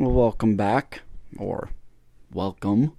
Welcome 0.00 0.56
back, 0.56 1.02
or 1.36 1.68
welcome. 2.32 2.96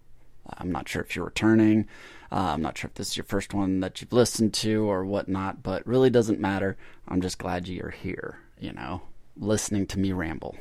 I'm 0.48 0.72
not 0.72 0.88
sure 0.88 1.02
if 1.02 1.16
you're 1.16 1.26
returning. 1.26 1.88
Uh, 2.32 2.52
I'm 2.54 2.62
not 2.62 2.78
sure 2.78 2.90
if 2.90 2.94
this 2.94 3.10
is 3.10 3.18
your 3.18 3.24
first 3.24 3.56
one 3.56 3.80
that 3.80 4.00
you've 4.00 4.14
listened 4.14 4.54
to 4.54 4.88
or 4.88 5.04
whatnot, 5.04 5.64
but 5.64 5.88
really 5.88 6.12
doesn't 6.12 6.40
matter. 6.40 6.78
I'm 7.08 7.20
just 7.20 7.40
glad 7.40 7.68
you're 7.68 7.90
here, 7.90 8.38
you 8.60 8.72
know, 8.72 9.02
listening 9.36 9.88
to 9.88 10.00
me 10.00 10.12
ramble. 10.12 10.56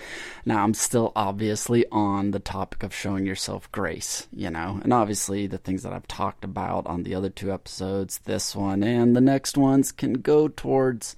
now, 0.44 0.64
I'm 0.64 0.74
still 0.74 1.12
obviously 1.14 1.86
on 1.92 2.32
the 2.32 2.40
topic 2.40 2.82
of 2.82 2.92
showing 2.92 3.24
yourself 3.24 3.70
grace, 3.70 4.26
you 4.32 4.50
know, 4.50 4.80
and 4.82 4.92
obviously 4.92 5.46
the 5.46 5.58
things 5.58 5.84
that 5.84 5.92
I've 5.92 6.08
talked 6.08 6.44
about 6.44 6.88
on 6.88 7.04
the 7.04 7.14
other 7.14 7.30
two 7.30 7.52
episodes, 7.52 8.18
this 8.24 8.56
one 8.56 8.82
and 8.82 9.14
the 9.14 9.20
next 9.20 9.56
ones, 9.56 9.92
can 9.92 10.14
go 10.14 10.48
towards 10.48 11.14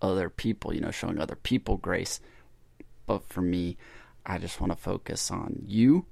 other 0.00 0.30
people, 0.30 0.72
you 0.72 0.82
know, 0.82 0.92
showing 0.92 1.18
other 1.18 1.34
people 1.34 1.78
grace. 1.78 2.20
But 3.06 3.28
for 3.28 3.42
me, 3.42 3.76
I 4.26 4.38
just 4.38 4.60
want 4.60 4.72
to 4.72 4.78
focus 4.78 5.30
on 5.30 5.62
you 5.66 6.06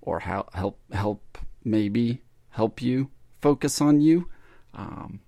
or 0.00 0.20
help 0.20 0.78
help 0.92 1.38
maybe 1.64 2.22
help 2.50 2.82
you 2.82 3.10
focus 3.40 3.80
on 3.80 4.00
you. 4.00 4.28
Um, 4.74 5.20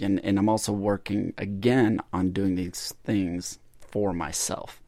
and, 0.00 0.22
and 0.24 0.38
I'm 0.38 0.48
also 0.48 0.72
working 0.72 1.32
again 1.38 2.00
on 2.12 2.32
doing 2.32 2.56
these 2.56 2.94
things 3.04 3.58
for 3.80 4.12
myself. 4.12 4.82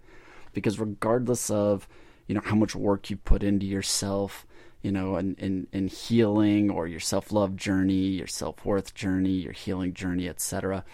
Because 0.53 0.81
regardless 0.81 1.51
of 1.51 1.87
you 2.27 2.35
know 2.35 2.43
how 2.45 2.57
much 2.57 2.75
work 2.75 3.09
you 3.11 3.17
put 3.17 3.43
into 3.45 3.67
yourself 3.67 4.47
you 4.83 4.91
know 4.91 5.17
in, 5.17 5.37
in, 5.37 5.69
in 5.73 5.87
healing 5.87 6.71
or 6.71 6.89
your 6.89 6.99
self-love 6.99 7.55
journey 7.55 8.09
your 8.09 8.27
self-worth 8.27 8.95
journey 8.95 9.31
your 9.31 9.53
healing 9.53 9.95
journey 9.95 10.29
etc 10.29 10.85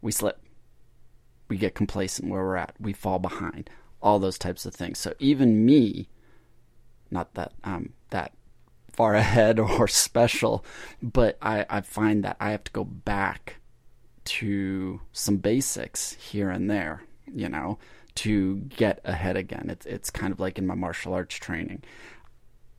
we 0.00 0.12
slip. 0.12 0.40
We 1.48 1.56
get 1.56 1.74
complacent 1.74 2.30
where 2.30 2.42
we're 2.42 2.56
at. 2.56 2.74
We 2.78 2.92
fall 2.92 3.18
behind 3.18 3.68
all 4.02 4.18
those 4.18 4.38
types 4.38 4.64
of 4.66 4.74
things 4.74 4.98
so 4.98 5.14
even 5.18 5.64
me 5.64 6.08
not 7.10 7.34
that 7.34 7.52
um 7.64 7.92
that 8.10 8.32
far 8.92 9.14
ahead 9.16 9.58
or 9.58 9.88
special, 9.88 10.64
but 11.02 11.38
I, 11.40 11.64
I 11.70 11.80
find 11.80 12.24
that 12.24 12.36
I 12.40 12.50
have 12.50 12.64
to 12.64 12.72
go 12.72 12.84
back 12.84 13.56
to 14.24 15.00
some 15.12 15.38
basics 15.38 16.12
here 16.14 16.50
and 16.50 16.70
there, 16.70 17.02
you 17.32 17.48
know, 17.48 17.78
to 18.16 18.56
get 18.56 19.00
ahead 19.04 19.36
again. 19.36 19.70
It's 19.70 19.86
it's 19.86 20.10
kind 20.10 20.32
of 20.32 20.40
like 20.40 20.58
in 20.58 20.66
my 20.66 20.74
martial 20.74 21.14
arts 21.14 21.36
training. 21.36 21.82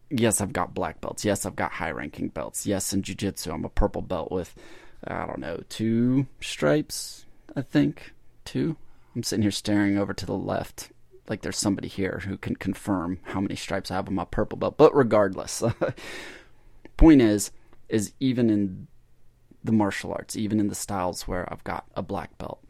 Yes, 0.09 0.41
I've 0.41 0.53
got 0.53 0.73
black 0.75 1.01
belts. 1.01 1.23
Yes, 1.23 1.45
I've 1.45 1.55
got 1.55 1.71
high 1.71 1.91
ranking 1.91 2.27
belts. 2.27 2.67
Yes, 2.67 2.91
in 2.93 3.01
jiu-jitsu, 3.01 3.51
I'm 3.51 3.65
a 3.65 3.69
purple 3.69 4.01
belt 4.01 4.31
with 4.31 4.53
I 5.07 5.25
don't 5.25 5.39
know, 5.39 5.63
two 5.69 6.27
stripes, 6.41 7.25
I 7.55 7.61
think. 7.61 8.13
Two. 8.45 8.75
I'm 9.15 9.23
sitting 9.23 9.41
here 9.41 9.51
staring 9.51 9.97
over 9.97 10.13
to 10.13 10.25
the 10.25 10.33
left 10.35 10.91
like 11.31 11.41
there's 11.41 11.57
somebody 11.57 11.87
here 11.87 12.21
who 12.25 12.37
can 12.37 12.57
confirm 12.57 13.17
how 13.23 13.39
many 13.39 13.55
stripes 13.55 13.89
I 13.89 13.95
have 13.95 14.09
on 14.09 14.15
my 14.15 14.25
purple 14.25 14.57
belt. 14.57 14.75
But 14.77 14.93
regardless, 14.93 15.63
point 16.97 17.21
is, 17.21 17.51
is 17.87 18.11
even 18.19 18.49
in 18.49 18.87
the 19.63 19.71
martial 19.71 20.11
arts, 20.11 20.35
even 20.35 20.59
in 20.59 20.67
the 20.67 20.75
styles 20.75 21.29
where 21.29 21.51
I've 21.51 21.63
got 21.63 21.85
a 21.95 22.01
black 22.01 22.37
belt, 22.37 22.61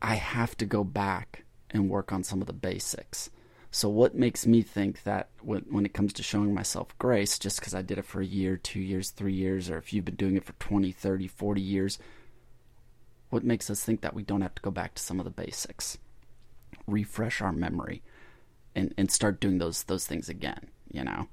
I 0.00 0.14
have 0.14 0.56
to 0.56 0.64
go 0.64 0.82
back 0.82 1.44
and 1.70 1.90
work 1.90 2.10
on 2.10 2.24
some 2.24 2.40
of 2.40 2.46
the 2.46 2.54
basics. 2.54 3.28
So, 3.70 3.90
what 3.90 4.14
makes 4.14 4.46
me 4.46 4.62
think 4.62 5.02
that 5.02 5.28
when, 5.42 5.66
when 5.68 5.84
it 5.84 5.92
comes 5.92 6.14
to 6.14 6.22
showing 6.22 6.54
myself 6.54 6.96
grace, 6.96 7.38
just 7.38 7.60
because 7.60 7.74
I 7.74 7.82
did 7.82 7.98
it 7.98 8.06
for 8.06 8.22
a 8.22 8.26
year, 8.26 8.56
two 8.56 8.80
years, 8.80 9.10
three 9.10 9.34
years, 9.34 9.68
or 9.68 9.76
if 9.76 9.92
you've 9.92 10.06
been 10.06 10.14
doing 10.14 10.36
it 10.36 10.44
for 10.44 10.54
20, 10.54 10.90
30, 10.90 11.28
40 11.28 11.60
years, 11.60 11.98
what 13.28 13.44
makes 13.44 13.68
us 13.68 13.82
think 13.82 14.00
that 14.00 14.14
we 14.14 14.22
don't 14.22 14.40
have 14.40 14.54
to 14.54 14.62
go 14.62 14.70
back 14.70 14.94
to 14.94 15.02
some 15.02 15.18
of 15.20 15.24
the 15.24 15.30
basics? 15.30 15.98
refresh 16.86 17.40
our 17.40 17.52
memory 17.52 18.02
and, 18.76 18.94
and 18.96 19.10
start 19.10 19.40
doing 19.40 19.58
those 19.58 19.82
those 19.84 20.06
things 20.06 20.28
again, 20.28 20.68
you 20.92 21.02
know. 21.02 21.26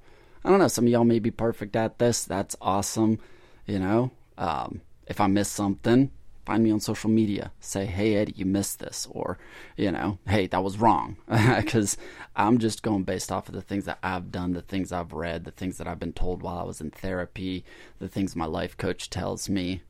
I 0.44 0.50
don't 0.50 0.58
know, 0.58 0.68
some 0.68 0.84
of 0.84 0.90
y'all 0.90 1.04
may 1.04 1.20
be 1.20 1.30
perfect 1.30 1.76
at 1.76 1.98
this. 1.98 2.24
That's 2.24 2.56
awesome. 2.60 3.18
You 3.66 3.78
know, 3.78 4.10
um, 4.36 4.82
if 5.06 5.20
I 5.20 5.26
miss 5.26 5.48
something, 5.48 6.10
find 6.44 6.62
me 6.62 6.70
on 6.70 6.80
social 6.80 7.08
media. 7.08 7.52
Say, 7.60 7.86
hey, 7.86 8.16
Eddie, 8.16 8.34
you 8.36 8.44
missed 8.44 8.78
this. 8.78 9.08
Or, 9.10 9.38
you 9.76 9.90
know, 9.90 10.18
hey, 10.28 10.46
that 10.48 10.62
was 10.62 10.78
wrong. 10.78 11.16
Because 11.56 11.96
I'm 12.36 12.58
just 12.58 12.82
going 12.82 13.04
based 13.04 13.32
off 13.32 13.48
of 13.48 13.54
the 13.54 13.62
things 13.62 13.86
that 13.86 13.98
I've 14.02 14.30
done, 14.30 14.52
the 14.52 14.60
things 14.60 14.92
I've 14.92 15.14
read, 15.14 15.44
the 15.44 15.50
things 15.50 15.78
that 15.78 15.86
I've 15.86 15.98
been 16.00 16.12
told 16.12 16.42
while 16.42 16.58
I 16.58 16.64
was 16.64 16.80
in 16.80 16.90
therapy, 16.90 17.64
the 17.98 18.08
things 18.08 18.36
my 18.36 18.44
life 18.44 18.76
coach 18.76 19.08
tells 19.08 19.48
me. 19.48 19.82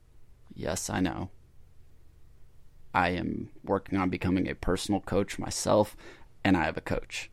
Yes, 0.55 0.89
I 0.89 1.00
know. 1.00 1.31
I 2.95 3.09
am 3.09 3.50
working 3.65 3.99
on 3.99 4.09
becoming 4.09 4.49
a 4.49 4.55
personal 4.55 5.00
coach 5.00 5.37
myself, 5.37 5.97
and 6.45 6.56
I 6.56 6.65
have 6.65 6.77
a 6.77 6.81
coach. 6.81 7.29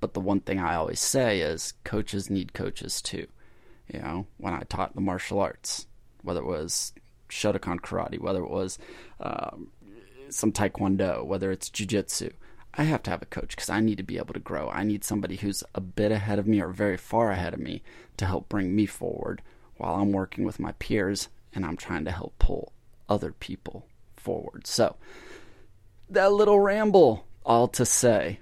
But 0.00 0.14
the 0.14 0.20
one 0.20 0.40
thing 0.40 0.58
I 0.60 0.76
always 0.76 1.00
say 1.00 1.40
is 1.40 1.74
coaches 1.84 2.30
need 2.30 2.52
coaches 2.52 3.02
too. 3.02 3.26
You 3.92 4.00
know, 4.00 4.26
when 4.36 4.54
I 4.54 4.62
taught 4.62 4.94
the 4.94 5.00
martial 5.00 5.40
arts, 5.40 5.86
whether 6.22 6.40
it 6.40 6.46
was 6.46 6.92
Shotokan 7.28 7.80
karate, 7.80 8.20
whether 8.20 8.42
it 8.42 8.50
was 8.50 8.78
um, 9.20 9.70
some 10.28 10.52
taekwondo, 10.52 11.24
whether 11.24 11.50
it's 11.50 11.70
jujitsu, 11.70 12.32
I 12.74 12.84
have 12.84 13.02
to 13.04 13.10
have 13.10 13.22
a 13.22 13.26
coach 13.26 13.50
because 13.50 13.70
I 13.70 13.80
need 13.80 13.96
to 13.96 14.04
be 14.04 14.18
able 14.18 14.34
to 14.34 14.40
grow. 14.40 14.68
I 14.68 14.84
need 14.84 15.04
somebody 15.04 15.36
who's 15.36 15.64
a 15.74 15.80
bit 15.80 16.12
ahead 16.12 16.38
of 16.38 16.46
me 16.46 16.60
or 16.60 16.68
very 16.68 16.96
far 16.96 17.30
ahead 17.30 17.54
of 17.54 17.60
me 17.60 17.82
to 18.18 18.26
help 18.26 18.48
bring 18.48 18.76
me 18.76 18.86
forward 18.86 19.42
while 19.78 19.96
I'm 19.96 20.12
working 20.12 20.44
with 20.44 20.60
my 20.60 20.72
peers 20.72 21.28
and 21.54 21.64
I'm 21.64 21.76
trying 21.76 22.04
to 22.04 22.12
help 22.12 22.38
pull 22.38 22.72
other 23.08 23.32
people 23.32 23.86
forward. 24.16 24.66
So, 24.66 24.96
that 26.10 26.32
little 26.32 26.60
ramble, 26.60 27.26
all 27.44 27.68
to 27.68 27.84
say, 27.84 28.40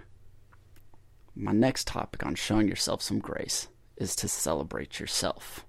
my 1.36 1.52
next 1.52 1.86
topic 1.86 2.24
on 2.24 2.34
showing 2.34 2.66
yourself 2.66 3.02
some 3.02 3.18
grace 3.18 3.68
is 3.96 4.16
to 4.16 4.28
celebrate 4.28 4.98
yourself. 4.98 5.66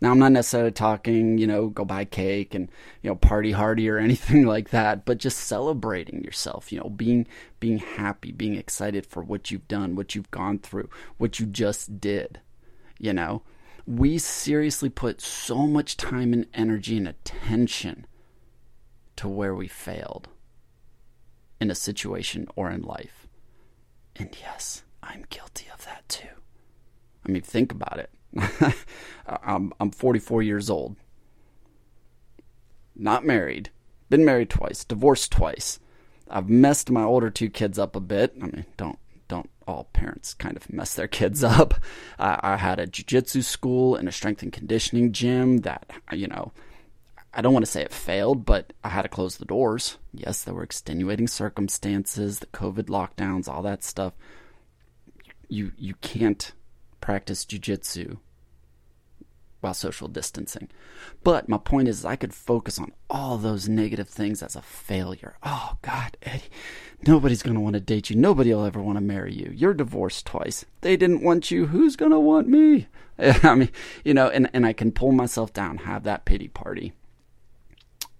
Now, 0.00 0.10
I'm 0.10 0.18
not 0.18 0.32
necessarily 0.32 0.72
talking, 0.72 1.38
you 1.38 1.46
know, 1.46 1.68
go 1.68 1.84
buy 1.84 2.04
cake 2.04 2.56
and, 2.56 2.68
you 3.02 3.10
know, 3.10 3.14
party 3.14 3.52
hardy 3.52 3.88
or 3.88 3.98
anything 3.98 4.46
like 4.46 4.70
that, 4.70 5.04
but 5.04 5.18
just 5.18 5.38
celebrating 5.38 6.24
yourself, 6.24 6.72
you 6.72 6.78
know, 6.78 6.88
being 6.88 7.26
being 7.60 7.78
happy, 7.78 8.32
being 8.32 8.56
excited 8.56 9.06
for 9.06 9.22
what 9.22 9.50
you've 9.50 9.68
done, 9.68 9.94
what 9.94 10.14
you've 10.14 10.30
gone 10.32 10.58
through, 10.58 10.88
what 11.18 11.38
you 11.38 11.46
just 11.46 12.00
did. 12.00 12.40
You 12.98 13.12
know, 13.12 13.42
we 13.86 14.18
seriously 14.18 14.88
put 14.88 15.20
so 15.20 15.66
much 15.68 15.96
time 15.96 16.32
and 16.32 16.46
energy 16.52 16.96
and 16.96 17.06
attention 17.06 18.06
to 19.16 19.28
where 19.28 19.54
we 19.54 19.68
failed 19.68 20.28
in 21.60 21.70
a 21.70 21.76
situation 21.76 22.48
or 22.56 22.70
in 22.70 22.82
life. 22.82 23.21
And 24.22 24.36
yes, 24.40 24.84
I'm 25.02 25.24
guilty 25.30 25.66
of 25.74 25.84
that 25.84 26.08
too. 26.08 26.28
I 27.26 27.32
mean, 27.32 27.42
think 27.42 27.72
about 27.72 27.98
it. 27.98 28.10
I'm, 29.26 29.72
I'm 29.80 29.90
44 29.90 30.42
years 30.42 30.70
old, 30.70 30.94
not 32.94 33.26
married, 33.26 33.70
been 34.10 34.24
married 34.24 34.48
twice, 34.48 34.84
divorced 34.84 35.32
twice. 35.32 35.80
I've 36.30 36.48
messed 36.48 36.88
my 36.88 37.02
older 37.02 37.30
two 37.30 37.50
kids 37.50 37.80
up 37.80 37.96
a 37.96 38.00
bit. 38.00 38.34
I 38.40 38.46
mean, 38.46 38.66
don't 38.76 38.98
don't 39.26 39.50
all 39.66 39.88
parents 39.92 40.34
kind 40.34 40.56
of 40.56 40.72
mess 40.72 40.94
their 40.94 41.08
kids 41.08 41.42
up. 41.60 41.74
I, 42.16 42.38
I 42.42 42.56
had 42.58 42.78
a 42.78 42.86
jiu-jitsu 42.86 43.42
school 43.42 43.96
and 43.96 44.08
a 44.08 44.12
strength 44.12 44.42
and 44.42 44.52
conditioning 44.52 45.10
gym 45.10 45.58
that 45.58 45.90
you 46.12 46.28
know 46.28 46.52
I 47.34 47.40
don't 47.40 47.54
want 47.54 47.64
to 47.64 47.70
say 47.70 47.82
it 47.82 47.92
failed, 47.92 48.44
but 48.44 48.72
I 48.84 48.90
had 48.90 49.02
to 49.02 49.08
close 49.08 49.36
the 49.36 49.44
doors. 49.44 49.96
Yes, 50.12 50.42
there 50.42 50.54
were 50.54 50.62
extenuating 50.62 51.28
circumstances, 51.28 52.40
the 52.40 52.46
COVID 52.46 52.84
lockdowns, 52.84 53.48
all 53.48 53.62
that 53.62 53.82
stuff. 53.82 54.12
You 55.48 55.72
you 55.76 55.94
can't 56.00 56.52
practice 57.00 57.44
jujitsu 57.44 58.18
while 59.60 59.74
social 59.74 60.08
distancing. 60.08 60.68
But 61.22 61.48
my 61.48 61.56
point 61.56 61.88
is, 61.88 62.04
I 62.04 62.16
could 62.16 62.34
focus 62.34 62.78
on 62.78 62.92
all 63.08 63.38
those 63.38 63.68
negative 63.68 64.08
things 64.08 64.42
as 64.42 64.56
a 64.56 64.62
failure. 64.62 65.36
Oh, 65.42 65.76
God, 65.82 66.16
Eddie, 66.22 66.42
nobody's 67.06 67.42
to 67.54 67.60
want 67.60 67.74
to 67.74 67.80
date 67.80 68.10
you. 68.10 68.16
Nobody 68.16 68.52
will 68.52 68.64
ever 68.64 68.82
want 68.82 68.96
to 68.96 69.02
marry 69.02 69.32
you. 69.32 69.52
You're 69.54 69.72
divorced 69.72 70.26
twice. 70.26 70.64
They 70.80 70.96
didn't 70.96 71.22
want 71.22 71.50
you. 71.52 71.66
Who's 71.66 71.96
to 72.10 72.18
want 72.18 72.48
me? 72.48 72.88
I 73.18 73.54
mean, 73.54 73.70
you 74.04 74.14
know, 74.14 74.28
and, 74.28 74.50
and 74.52 74.66
I 74.66 74.72
can 74.72 74.90
pull 74.90 75.12
myself 75.12 75.52
down, 75.52 75.78
have 75.78 76.02
that 76.04 76.24
pity 76.24 76.48
party 76.48 76.92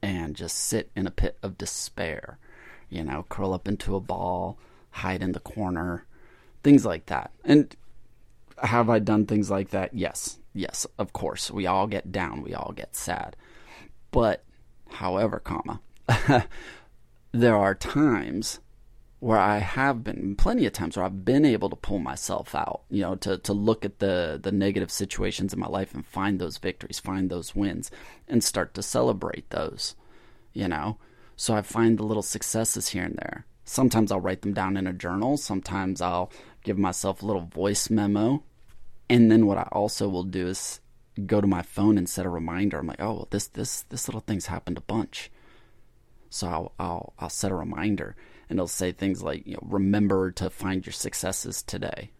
and 0.02 0.36
just 0.36 0.56
sit 0.56 0.90
in 0.96 1.06
a 1.06 1.10
pit 1.10 1.38
of 1.42 1.56
despair. 1.56 2.38
You 2.90 3.04
know, 3.04 3.24
curl 3.28 3.54
up 3.54 3.68
into 3.68 3.96
a 3.96 4.00
ball, 4.00 4.58
hide 4.90 5.22
in 5.22 5.32
the 5.32 5.40
corner, 5.40 6.04
things 6.62 6.84
like 6.84 7.06
that. 7.06 7.30
And 7.44 7.74
have 8.62 8.90
I 8.90 8.98
done 8.98 9.26
things 9.26 9.50
like 9.50 9.70
that? 9.70 9.94
Yes. 9.94 10.38
Yes, 10.52 10.86
of 10.98 11.12
course. 11.12 11.50
We 11.50 11.66
all 11.66 11.86
get 11.86 12.12
down, 12.12 12.42
we 12.42 12.52
all 12.54 12.72
get 12.76 12.94
sad. 12.94 13.36
But 14.10 14.44
however, 14.90 15.40
comma, 15.40 15.80
there 17.32 17.56
are 17.56 17.74
times 17.74 18.60
where 19.22 19.38
I 19.38 19.58
have 19.58 20.02
been 20.02 20.34
plenty 20.34 20.66
of 20.66 20.72
times 20.72 20.96
where 20.96 21.06
I've 21.06 21.24
been 21.24 21.44
able 21.44 21.70
to 21.70 21.76
pull 21.76 22.00
myself 22.00 22.56
out, 22.56 22.80
you 22.90 23.02
know, 23.02 23.14
to, 23.14 23.38
to 23.38 23.52
look 23.52 23.84
at 23.84 24.00
the, 24.00 24.40
the 24.42 24.50
negative 24.50 24.90
situations 24.90 25.54
in 25.54 25.60
my 25.60 25.68
life 25.68 25.94
and 25.94 26.04
find 26.04 26.40
those 26.40 26.58
victories, 26.58 26.98
find 26.98 27.30
those 27.30 27.54
wins, 27.54 27.88
and 28.26 28.42
start 28.42 28.74
to 28.74 28.82
celebrate 28.82 29.48
those, 29.50 29.94
you 30.52 30.66
know. 30.66 30.98
So 31.36 31.54
I 31.54 31.62
find 31.62 31.96
the 31.96 32.02
little 32.02 32.24
successes 32.24 32.88
here 32.88 33.04
and 33.04 33.14
there. 33.14 33.46
Sometimes 33.62 34.10
I'll 34.10 34.18
write 34.18 34.42
them 34.42 34.54
down 34.54 34.76
in 34.76 34.88
a 34.88 34.92
journal. 34.92 35.36
Sometimes 35.36 36.00
I'll 36.00 36.32
give 36.64 36.76
myself 36.76 37.22
a 37.22 37.26
little 37.26 37.42
voice 37.42 37.88
memo. 37.90 38.42
And 39.08 39.30
then 39.30 39.46
what 39.46 39.56
I 39.56 39.68
also 39.70 40.08
will 40.08 40.24
do 40.24 40.48
is 40.48 40.80
go 41.26 41.40
to 41.40 41.46
my 41.46 41.62
phone 41.62 41.96
and 41.96 42.08
set 42.08 42.26
a 42.26 42.28
reminder. 42.28 42.80
I'm 42.80 42.88
like, 42.88 43.00
oh, 43.00 43.12
well, 43.12 43.28
this 43.30 43.46
this 43.46 43.82
this 43.82 44.08
little 44.08 44.22
thing's 44.22 44.46
happened 44.46 44.78
a 44.78 44.80
bunch. 44.80 45.30
So 46.28 46.48
I'll 46.48 46.72
I'll 46.80 47.12
I'll 47.20 47.30
set 47.30 47.52
a 47.52 47.54
reminder 47.54 48.16
and 48.48 48.58
it'll 48.58 48.68
say 48.68 48.92
things 48.92 49.22
like, 49.22 49.46
you 49.46 49.54
know, 49.54 49.66
remember 49.68 50.30
to 50.32 50.50
find 50.50 50.84
your 50.84 50.92
successes 50.92 51.62
today. 51.62 52.10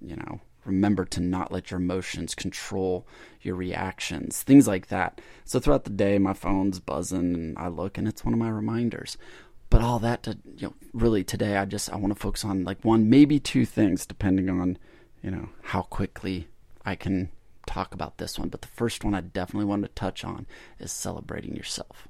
You 0.00 0.16
know, 0.16 0.40
remember 0.64 1.04
to 1.06 1.20
not 1.20 1.52
let 1.52 1.70
your 1.70 1.80
emotions 1.80 2.34
control 2.34 3.06
your 3.40 3.54
reactions, 3.54 4.42
things 4.42 4.66
like 4.66 4.88
that. 4.88 5.20
So 5.44 5.60
throughout 5.60 5.84
the 5.84 5.90
day, 5.90 6.18
my 6.18 6.32
phone's 6.32 6.80
buzzing 6.80 7.34
and 7.34 7.58
I 7.58 7.68
look 7.68 7.98
and 7.98 8.06
it's 8.06 8.24
one 8.24 8.34
of 8.34 8.40
my 8.40 8.48
reminders. 8.48 9.16
But 9.70 9.80
all 9.80 9.98
that 10.00 10.22
to, 10.24 10.38
you 10.56 10.68
know, 10.68 10.74
really 10.92 11.24
today, 11.24 11.56
I 11.56 11.64
just, 11.64 11.90
I 11.90 11.96
want 11.96 12.12
to 12.14 12.20
focus 12.20 12.44
on 12.44 12.64
like 12.64 12.84
one, 12.84 13.08
maybe 13.08 13.40
two 13.40 13.64
things, 13.64 14.04
depending 14.04 14.50
on, 14.50 14.76
you 15.22 15.30
know, 15.30 15.48
how 15.62 15.82
quickly 15.82 16.48
I 16.84 16.94
can 16.94 17.30
talk 17.66 17.94
about 17.94 18.18
this 18.18 18.38
one. 18.38 18.50
But 18.50 18.60
the 18.60 18.68
first 18.68 19.02
one 19.02 19.14
I 19.14 19.22
definitely 19.22 19.64
want 19.64 19.82
to 19.82 19.88
touch 19.88 20.24
on 20.24 20.46
is 20.78 20.92
celebrating 20.92 21.56
yourself. 21.56 22.06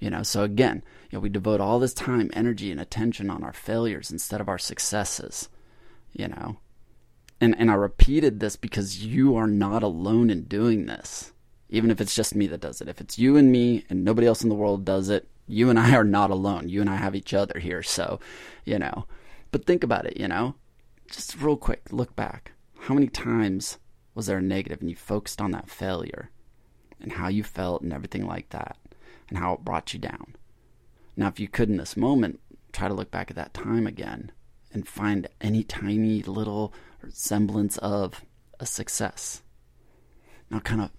You 0.00 0.10
know, 0.10 0.22
so 0.22 0.42
again, 0.42 0.82
you 1.10 1.16
know, 1.16 1.20
we 1.20 1.28
devote 1.28 1.60
all 1.60 1.78
this 1.78 1.94
time, 1.94 2.30
energy, 2.32 2.70
and 2.70 2.80
attention 2.80 3.30
on 3.30 3.44
our 3.44 3.52
failures 3.52 4.10
instead 4.10 4.40
of 4.40 4.48
our 4.48 4.58
successes. 4.58 5.48
You 6.12 6.28
know, 6.28 6.56
and 7.40 7.54
and 7.58 7.70
I 7.70 7.74
repeated 7.74 8.40
this 8.40 8.56
because 8.56 9.04
you 9.04 9.36
are 9.36 9.46
not 9.46 9.82
alone 9.82 10.30
in 10.30 10.44
doing 10.44 10.86
this. 10.86 11.32
Even 11.68 11.90
if 11.90 12.00
it's 12.00 12.16
just 12.16 12.34
me 12.34 12.48
that 12.48 12.60
does 12.60 12.80
it. 12.80 12.88
If 12.88 13.00
it's 13.00 13.18
you 13.18 13.36
and 13.36 13.52
me 13.52 13.84
and 13.88 14.04
nobody 14.04 14.26
else 14.26 14.42
in 14.42 14.48
the 14.48 14.56
world 14.56 14.84
does 14.84 15.08
it, 15.08 15.28
you 15.46 15.70
and 15.70 15.78
I 15.78 15.94
are 15.94 16.04
not 16.04 16.30
alone. 16.30 16.68
You 16.68 16.80
and 16.80 16.90
I 16.90 16.96
have 16.96 17.14
each 17.14 17.32
other 17.32 17.60
here. 17.60 17.82
So, 17.82 18.18
you 18.64 18.78
know. 18.78 19.06
But 19.52 19.66
think 19.66 19.84
about 19.84 20.06
it, 20.06 20.16
you 20.16 20.26
know. 20.26 20.54
Just 21.10 21.40
real 21.40 21.56
quick, 21.56 21.92
look 21.92 22.16
back. 22.16 22.52
How 22.80 22.94
many 22.94 23.08
times 23.08 23.78
was 24.14 24.26
there 24.26 24.38
a 24.38 24.42
negative 24.42 24.80
and 24.80 24.90
you 24.90 24.96
focused 24.96 25.40
on 25.40 25.50
that 25.52 25.70
failure 25.70 26.30
and 27.00 27.12
how 27.12 27.28
you 27.28 27.44
felt 27.44 27.82
and 27.82 27.92
everything 27.92 28.26
like 28.26 28.48
that? 28.50 28.76
And 29.30 29.38
how 29.38 29.54
it 29.54 29.64
brought 29.64 29.94
you 29.94 29.98
down. 29.98 30.36
Now, 31.16 31.28
if 31.28 31.40
you 31.40 31.48
could 31.48 31.70
in 31.70 31.78
this 31.78 31.96
moment, 31.96 32.40
try 32.72 32.88
to 32.88 32.94
look 32.94 33.10
back 33.10 33.30
at 33.30 33.36
that 33.36 33.54
time 33.54 33.86
again 33.86 34.32
and 34.72 34.86
find 34.86 35.28
any 35.40 35.62
tiny 35.64 36.22
little 36.22 36.74
semblance 37.08 37.78
of 37.78 38.24
a 38.58 38.66
success. 38.66 39.42
Now, 40.50 40.60
kind 40.60 40.82
of 40.82 40.90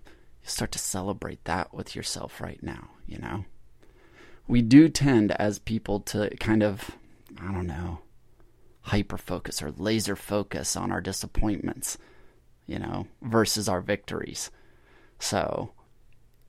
start 0.44 0.72
to 0.72 0.80
celebrate 0.80 1.44
that 1.46 1.74
with 1.74 1.96
yourself 1.96 2.42
right 2.42 2.62
now, 2.64 2.90
you 3.06 3.20
know? 3.20 3.46
We 4.48 4.62
do 4.62 4.90
tend 4.90 5.32
as 5.34 5.60
people 5.60 6.00
to 6.02 6.30
kind 6.38 6.64
of, 6.64 6.92
I 7.40 7.52
don't 7.52 7.68
know, 7.68 8.00
hyper 8.82 9.18
focus 9.18 9.62
or 9.62 9.72
laser 9.72 10.16
focus 10.16 10.76
on 10.76 10.92
our 10.92 11.02
disappointments, 11.02 11.98
you 12.66 12.80
know, 12.80 13.08
versus 13.22 13.70
our 13.70 13.82
victories. 13.82 14.50
So, 15.20 15.74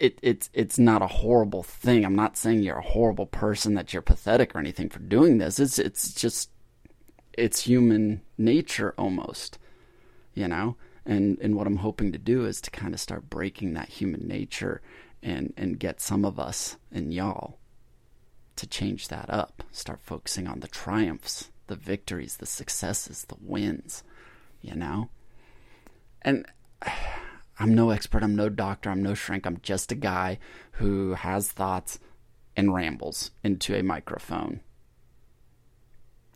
it, 0.02 0.18
it's 0.20 0.50
it's 0.52 0.80
not 0.80 1.00
a 1.00 1.06
horrible 1.06 1.62
thing. 1.62 2.04
I'm 2.04 2.16
not 2.16 2.36
saying 2.36 2.64
you're 2.64 2.78
a 2.78 2.82
horrible 2.82 3.26
person, 3.26 3.74
that 3.74 3.92
you're 3.92 4.02
pathetic 4.02 4.52
or 4.52 4.58
anything 4.58 4.88
for 4.88 4.98
doing 4.98 5.38
this. 5.38 5.60
It's 5.60 5.78
it's 5.78 6.12
just 6.12 6.50
it's 7.32 7.60
human 7.62 8.20
nature 8.36 8.94
almost, 8.98 9.58
you 10.34 10.48
know. 10.48 10.76
And 11.06 11.38
and 11.38 11.54
what 11.54 11.68
I'm 11.68 11.76
hoping 11.76 12.10
to 12.10 12.18
do 12.18 12.44
is 12.46 12.60
to 12.62 12.70
kind 12.72 12.94
of 12.94 13.00
start 13.00 13.30
breaking 13.30 13.74
that 13.74 13.90
human 13.90 14.26
nature 14.26 14.82
and 15.22 15.54
and 15.56 15.78
get 15.78 16.00
some 16.00 16.24
of 16.24 16.40
us 16.40 16.76
and 16.90 17.14
y'all 17.14 17.58
to 18.56 18.66
change 18.66 19.06
that 19.06 19.30
up. 19.30 19.62
Start 19.70 20.00
focusing 20.02 20.48
on 20.48 20.58
the 20.60 20.68
triumphs, 20.68 21.52
the 21.68 21.76
victories, 21.76 22.38
the 22.38 22.46
successes, 22.46 23.24
the 23.28 23.36
wins, 23.40 24.02
you 24.62 24.74
know. 24.74 25.10
And 26.22 26.44
I'm 27.58 27.74
no 27.74 27.90
expert, 27.90 28.22
I'm 28.22 28.34
no 28.34 28.48
doctor, 28.48 28.90
I'm 28.90 29.02
no 29.02 29.14
shrink, 29.14 29.46
I'm 29.46 29.60
just 29.62 29.92
a 29.92 29.96
guy 29.96 30.38
who 30.72 31.14
has 31.14 31.50
thoughts 31.50 31.98
and 32.56 32.74
rambles 32.74 33.30
into 33.44 33.74
a 33.74 33.82
microphone. 33.82 34.60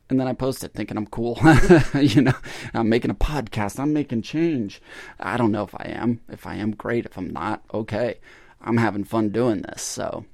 And 0.09 0.21
then 0.21 0.29
I 0.29 0.35
post 0.35 0.63
it 0.63 0.73
thinking 0.73 0.97
I'm 0.97 1.07
cool. 1.07 1.39
you 2.01 2.23
know, 2.23 2.35
I'm 2.75 2.89
making 2.89 3.11
a 3.11 3.15
podcast, 3.15 3.81
I'm 3.81 3.93
making 3.93 4.23
change. 4.23 4.81
I 5.19 5.37
don't 5.37 5.51
know 5.51 5.65
if 5.65 5.75
I 5.75 5.87
am. 5.89 6.21
If 6.29 6.47
I 6.47 6.55
am, 6.55 6.71
great. 6.73 7.07
If 7.07 7.19
I'm 7.19 7.33
not, 7.33 7.65
okay. 7.75 8.21
I'm 8.61 8.77
having 8.77 9.05
fun 9.05 9.31
doing 9.31 9.63
this. 9.63 9.83
So, 9.83 10.25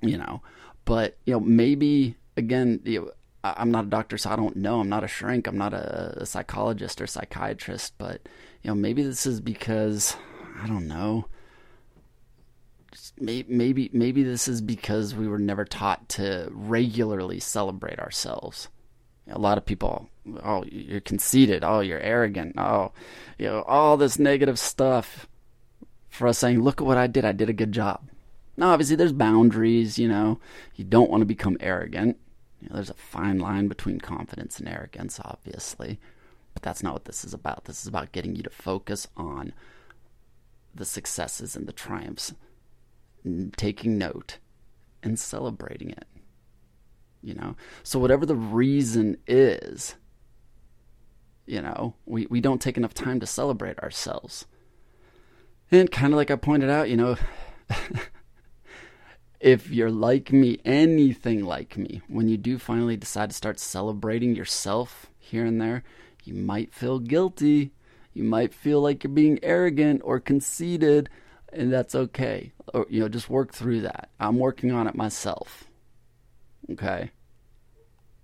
you 0.00 0.16
know, 0.16 0.40
but, 0.86 1.18
you 1.26 1.34
know, 1.34 1.40
maybe, 1.40 2.16
again, 2.36 2.80
you 2.84 3.00
know, 3.00 3.10
I'm 3.44 3.70
not 3.70 3.84
a 3.84 3.88
doctor, 3.88 4.16
so 4.16 4.30
I 4.30 4.36
don't 4.36 4.56
know. 4.56 4.80
I'm 4.80 4.88
not 4.88 5.04
a 5.04 5.08
shrink. 5.08 5.46
I'm 5.46 5.58
not 5.58 5.74
a, 5.74 6.22
a 6.22 6.26
psychologist 6.26 7.02
or 7.02 7.06
psychiatrist, 7.06 7.92
but 7.98 8.22
you 8.64 8.70
know, 8.70 8.74
maybe 8.74 9.02
this 9.02 9.26
is 9.26 9.40
because 9.40 10.16
I 10.60 10.66
don't 10.66 10.88
know. 10.88 11.26
Maybe 13.18 13.90
maybe 13.92 14.22
this 14.22 14.48
is 14.48 14.60
because 14.62 15.14
we 15.14 15.28
were 15.28 15.38
never 15.38 15.64
taught 15.64 16.08
to 16.10 16.48
regularly 16.50 17.38
celebrate 17.38 17.98
ourselves. 18.00 18.68
A 19.30 19.38
lot 19.38 19.58
of 19.58 19.66
people, 19.66 20.08
oh, 20.42 20.64
you're 20.64 21.00
conceited. 21.00 21.62
Oh, 21.62 21.80
you're 21.80 22.00
arrogant. 22.00 22.54
Oh, 22.58 22.92
you 23.38 23.46
know, 23.46 23.62
all 23.62 23.96
this 23.96 24.18
negative 24.18 24.58
stuff 24.58 25.28
for 26.08 26.28
us 26.28 26.38
saying, 26.38 26.62
look 26.62 26.80
at 26.80 26.86
what 26.86 26.98
I 26.98 27.06
did. 27.06 27.24
I 27.24 27.32
did 27.32 27.48
a 27.48 27.54
good 27.54 27.72
job. 27.72 28.08
Now, 28.56 28.70
obviously, 28.70 28.96
there's 28.96 29.12
boundaries. 29.12 29.98
You 29.98 30.08
know, 30.08 30.40
you 30.74 30.84
don't 30.84 31.10
want 31.10 31.20
to 31.20 31.26
become 31.26 31.56
arrogant. 31.60 32.18
You 32.60 32.68
know, 32.68 32.76
there's 32.76 32.90
a 32.90 32.94
fine 32.94 33.38
line 33.38 33.68
between 33.68 34.00
confidence 34.00 34.58
and 34.58 34.68
arrogance, 34.68 35.20
obviously. 35.22 35.98
But 36.54 36.62
that's 36.62 36.82
not 36.82 36.92
what 36.92 37.04
this 37.04 37.24
is 37.24 37.34
about. 37.34 37.64
This 37.64 37.82
is 37.82 37.86
about 37.88 38.12
getting 38.12 38.36
you 38.36 38.42
to 38.42 38.50
focus 38.50 39.08
on 39.16 39.52
the 40.74 40.84
successes 40.84 41.56
and 41.56 41.66
the 41.66 41.72
triumphs, 41.72 42.34
taking 43.56 43.98
note 43.98 44.38
and 45.02 45.18
celebrating 45.18 45.90
it. 45.90 46.06
You 47.22 47.34
know? 47.34 47.56
So, 47.82 47.98
whatever 47.98 48.26
the 48.26 48.36
reason 48.36 49.16
is, 49.26 49.96
you 51.46 51.60
know, 51.60 51.94
we, 52.06 52.26
we 52.26 52.40
don't 52.40 52.60
take 52.60 52.76
enough 52.76 52.94
time 52.94 53.20
to 53.20 53.26
celebrate 53.26 53.78
ourselves. 53.80 54.46
And 55.70 55.90
kind 55.90 56.12
of 56.12 56.16
like 56.16 56.30
I 56.30 56.36
pointed 56.36 56.70
out, 56.70 56.90
you 56.90 56.96
know, 56.96 57.16
if 59.40 59.70
you're 59.70 59.90
like 59.90 60.32
me, 60.32 60.58
anything 60.64 61.44
like 61.44 61.76
me, 61.76 62.02
when 62.08 62.28
you 62.28 62.36
do 62.36 62.58
finally 62.58 62.96
decide 62.96 63.30
to 63.30 63.36
start 63.36 63.58
celebrating 63.58 64.34
yourself 64.34 65.06
here 65.18 65.44
and 65.44 65.60
there, 65.60 65.82
you 66.24 66.34
might 66.34 66.74
feel 66.74 66.98
guilty. 66.98 67.72
You 68.12 68.24
might 68.24 68.54
feel 68.54 68.80
like 68.80 69.02
you're 69.02 69.12
being 69.12 69.38
arrogant 69.42 70.02
or 70.04 70.20
conceited, 70.20 71.08
and 71.52 71.72
that's 71.72 71.94
okay. 71.94 72.52
Or, 72.72 72.86
you 72.88 73.00
know, 73.00 73.08
just 73.08 73.28
work 73.28 73.52
through 73.52 73.82
that. 73.82 74.10
I'm 74.20 74.38
working 74.38 74.72
on 74.72 74.86
it 74.86 74.94
myself. 74.94 75.64
Okay? 76.70 77.10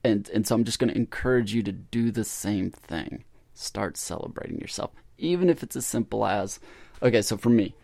And, 0.05 0.29
and 0.31 0.47
so 0.47 0.55
I'm 0.55 0.65
just 0.65 0.79
going 0.79 0.91
to 0.91 0.97
encourage 0.97 1.53
you 1.53 1.63
to 1.65 1.73
do 1.73 2.11
the 2.11 2.25
same 2.25 2.71
thing. 2.71 3.25
Start 3.53 3.97
celebrating 3.97 4.59
yourself. 4.59 4.93
Even 5.19 5.51
if 5.51 5.63
it's 5.63 5.77
as 5.77 5.85
simple 5.87 6.25
as, 6.25 6.61
okay, 7.03 7.21
so 7.21 7.37
for 7.37 7.51
me, 7.51 7.75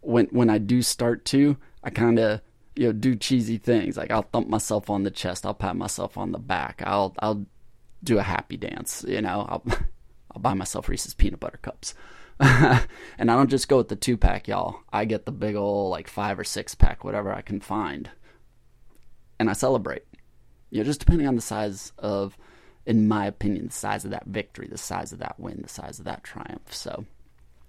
when, 0.00 0.26
when 0.26 0.48
I 0.48 0.58
do 0.58 0.82
start 0.82 1.24
to, 1.26 1.56
I 1.82 1.90
kind 1.90 2.18
of 2.18 2.40
you 2.76 2.86
know 2.86 2.92
do 2.92 3.16
cheesy 3.16 3.56
things 3.56 3.96
like 3.96 4.10
I'll 4.10 4.22
thump 4.22 4.48
myself 4.48 4.88
on 4.90 5.02
the 5.02 5.10
chest, 5.10 5.44
I'll 5.44 5.54
pat 5.54 5.76
myself 5.76 6.16
on 6.16 6.32
the 6.32 6.38
back, 6.38 6.82
I'll 6.84 7.14
I'll 7.18 7.46
do 8.02 8.18
a 8.18 8.22
happy 8.22 8.56
dance. 8.56 9.04
You 9.06 9.22
know, 9.22 9.46
I'll, 9.48 9.62
I'll 10.32 10.42
buy 10.42 10.54
myself 10.54 10.88
Reese's 10.88 11.14
peanut 11.14 11.40
butter 11.40 11.58
cups. 11.60 11.94
and 12.40 13.30
I 13.30 13.34
don't 13.36 13.50
just 13.50 13.68
go 13.68 13.78
with 13.78 13.88
the 13.88 13.96
two 13.96 14.16
pack, 14.16 14.46
y'all. 14.46 14.80
I 14.92 15.06
get 15.06 15.24
the 15.24 15.32
big 15.32 15.56
old 15.56 15.90
like 15.90 16.08
five 16.08 16.38
or 16.38 16.44
six 16.44 16.74
pack, 16.74 17.02
whatever 17.02 17.32
I 17.32 17.40
can 17.40 17.60
find. 17.60 18.10
And 19.38 19.48
I 19.48 19.54
celebrate. 19.54 20.04
You 20.70 20.78
know, 20.78 20.84
just 20.84 21.00
depending 21.00 21.26
on 21.28 21.36
the 21.36 21.40
size 21.40 21.92
of, 21.98 22.36
in 22.84 23.08
my 23.08 23.26
opinion, 23.26 23.66
the 23.66 23.72
size 23.72 24.04
of 24.04 24.10
that 24.10 24.26
victory, 24.26 24.68
the 24.68 24.78
size 24.78 25.12
of 25.12 25.20
that 25.20 25.38
win, 25.38 25.60
the 25.62 25.68
size 25.68 25.98
of 25.98 26.04
that 26.04 26.24
triumph. 26.24 26.74
So, 26.74 27.06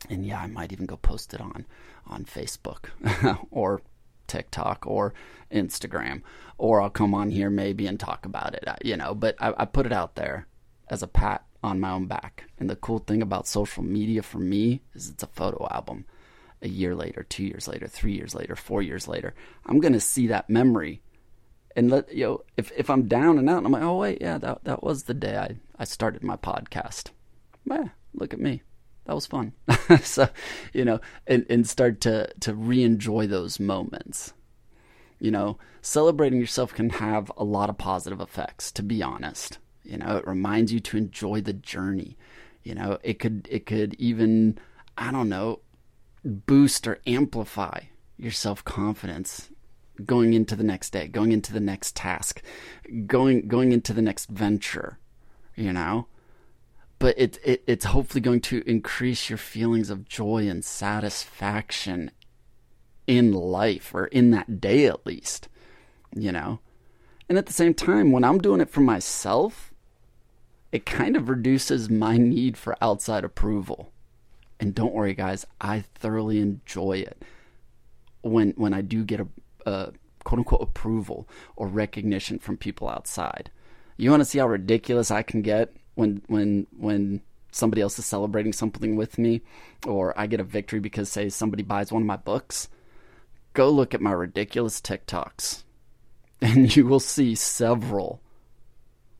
and 0.09 0.25
yeah, 0.25 0.41
I 0.41 0.47
might 0.47 0.73
even 0.73 0.85
go 0.85 0.97
post 0.97 1.33
it 1.33 1.41
on 1.41 1.65
on 2.07 2.25
Facebook 2.25 2.85
or 3.51 3.81
TikTok 4.27 4.85
or 4.85 5.13
Instagram, 5.51 6.21
or 6.57 6.81
I'll 6.81 6.89
come 6.89 7.13
on 7.13 7.31
here 7.31 7.49
maybe 7.49 7.87
and 7.87 7.99
talk 7.99 8.25
about 8.25 8.53
it, 8.53 8.67
you 8.83 8.97
know. 8.97 9.13
But 9.15 9.35
I, 9.39 9.53
I 9.57 9.65
put 9.65 9.85
it 9.85 9.93
out 9.93 10.15
there 10.15 10.47
as 10.89 11.03
a 11.03 11.07
pat 11.07 11.45
on 11.63 11.79
my 11.79 11.91
own 11.91 12.05
back. 12.05 12.45
And 12.59 12.69
the 12.69 12.75
cool 12.75 12.99
thing 12.99 13.21
about 13.21 13.47
social 13.47 13.83
media 13.83 14.21
for 14.21 14.39
me 14.39 14.81
is 14.93 15.09
it's 15.09 15.23
a 15.23 15.27
photo 15.27 15.67
album. 15.71 16.05
A 16.61 16.67
year 16.67 16.95
later, 16.95 17.23
two 17.23 17.43
years 17.43 17.67
later, 17.67 17.87
three 17.87 18.13
years 18.13 18.33
later, 18.33 18.55
four 18.55 18.81
years 18.81 19.07
later, 19.07 19.35
I'm 19.65 19.79
gonna 19.79 19.99
see 19.99 20.27
that 20.27 20.49
memory 20.49 21.01
and 21.75 21.91
let 21.91 22.11
you 22.11 22.25
know 22.25 22.41
if, 22.57 22.71
if 22.75 22.89
I'm 22.89 23.07
down 23.07 23.37
and 23.37 23.47
out 23.47 23.59
and 23.59 23.67
I'm 23.67 23.71
like, 23.71 23.83
oh 23.83 23.97
wait, 23.97 24.21
yeah, 24.21 24.39
that 24.39 24.63
that 24.63 24.83
was 24.83 25.03
the 25.03 25.13
day 25.13 25.37
I, 25.37 25.57
I 25.77 25.83
started 25.83 26.23
my 26.23 26.35
podcast. 26.35 27.11
Yeah, 27.65 27.89
look 28.15 28.33
at 28.33 28.39
me 28.39 28.63
that 29.07 29.15
was 29.15 29.25
fun. 29.25 29.53
so, 30.01 30.27
you 30.73 30.83
know, 30.83 30.99
and, 31.25 31.45
and 31.49 31.67
start 31.67 32.01
to, 32.01 32.29
to 32.41 32.53
re 32.53 32.83
enjoy 32.83 33.25
those 33.25 33.59
moments. 33.59 34.33
You 35.19 35.31
know, 35.31 35.57
celebrating 35.81 36.39
yourself 36.39 36.73
can 36.73 36.91
have 36.91 37.31
a 37.37 37.43
lot 37.43 37.69
of 37.69 37.77
positive 37.77 38.19
effects, 38.19 38.71
to 38.73 38.83
be 38.83 39.01
honest. 39.01 39.59
You 39.83 39.97
know, 39.97 40.17
it 40.17 40.27
reminds 40.27 40.73
you 40.73 40.81
to 40.81 40.97
enjoy 40.97 41.41
the 41.41 41.53
journey. 41.53 42.17
You 42.63 42.75
know, 42.75 42.99
it 43.01 43.17
could 43.17 43.47
it 43.49 43.65
could 43.65 43.95
even 43.95 44.59
I 44.97 45.11
don't 45.11 45.29
know, 45.29 45.61
boost 46.25 46.85
or 46.85 46.99
amplify 47.07 47.83
your 48.17 48.31
self-confidence 48.31 49.49
going 50.05 50.33
into 50.33 50.55
the 50.55 50.63
next 50.63 50.89
day, 50.89 51.07
going 51.07 51.31
into 51.31 51.53
the 51.53 51.61
next 51.61 51.95
task, 51.95 52.41
going 53.05 53.47
going 53.47 53.71
into 53.71 53.93
the 53.93 54.01
next 54.01 54.29
venture, 54.29 54.99
you 55.55 55.71
know? 55.71 56.07
But 56.99 57.17
it, 57.17 57.39
it 57.43 57.63
it's 57.67 57.85
hopefully 57.85 58.21
going 58.21 58.41
to 58.41 58.63
increase 58.65 59.29
your 59.29 59.37
feelings 59.37 59.89
of 59.89 60.07
joy 60.07 60.47
and 60.47 60.65
satisfaction 60.65 62.11
in 63.05 63.31
life 63.31 63.93
or 63.93 64.07
in 64.07 64.31
that 64.31 64.59
day 64.59 64.85
at 64.85 65.05
least, 65.05 65.47
you 66.15 66.31
know? 66.31 66.59
And 67.29 67.37
at 67.37 67.45
the 67.45 67.53
same 67.53 67.73
time, 67.73 68.11
when 68.11 68.23
I'm 68.23 68.39
doing 68.39 68.61
it 68.61 68.69
for 68.69 68.81
myself, 68.81 69.73
it 70.71 70.85
kind 70.85 71.15
of 71.15 71.29
reduces 71.29 71.89
my 71.89 72.17
need 72.17 72.57
for 72.57 72.77
outside 72.81 73.23
approval. 73.23 73.91
And 74.59 74.73
don't 74.73 74.93
worry, 74.93 75.13
guys, 75.13 75.45
I 75.61 75.81
thoroughly 75.95 76.39
enjoy 76.39 76.93
it 76.93 77.23
when 78.21 78.51
when 78.51 78.73
I 78.73 78.81
do 78.81 79.03
get 79.03 79.19
a, 79.19 79.27
a 79.65 79.91
quote 80.23 80.39
unquote 80.39 80.61
approval 80.61 81.27
or 81.55 81.67
recognition 81.67 82.39
from 82.39 82.57
people 82.57 82.89
outside. 82.89 83.51
You 83.97 84.11
want 84.11 84.21
to 84.21 84.25
see 84.25 84.39
how 84.39 84.47
ridiculous 84.47 85.11
I 85.11 85.21
can 85.21 85.41
get 85.41 85.73
when 85.97 86.21
when 86.27 86.65
when 86.77 87.21
somebody 87.51 87.81
else 87.81 87.99
is 87.99 88.05
celebrating 88.05 88.53
something 88.53 88.95
with 88.95 89.17
me, 89.17 89.41
or 89.85 90.17
I 90.17 90.27
get 90.27 90.39
a 90.39 90.43
victory 90.45 90.79
because 90.79 91.09
say 91.09 91.27
somebody 91.27 91.63
buys 91.63 91.91
one 91.91 92.03
of 92.03 92.07
my 92.07 92.17
books 92.17 92.69
go 93.57 93.71
look 93.71 93.95
at 93.95 94.01
my 94.01 94.11
ridiculous 94.11 94.79
TikToks 94.79 95.63
and 96.41 96.75
you 96.75 96.85
will 96.85 96.99
see 96.99 97.33
several 97.33 98.21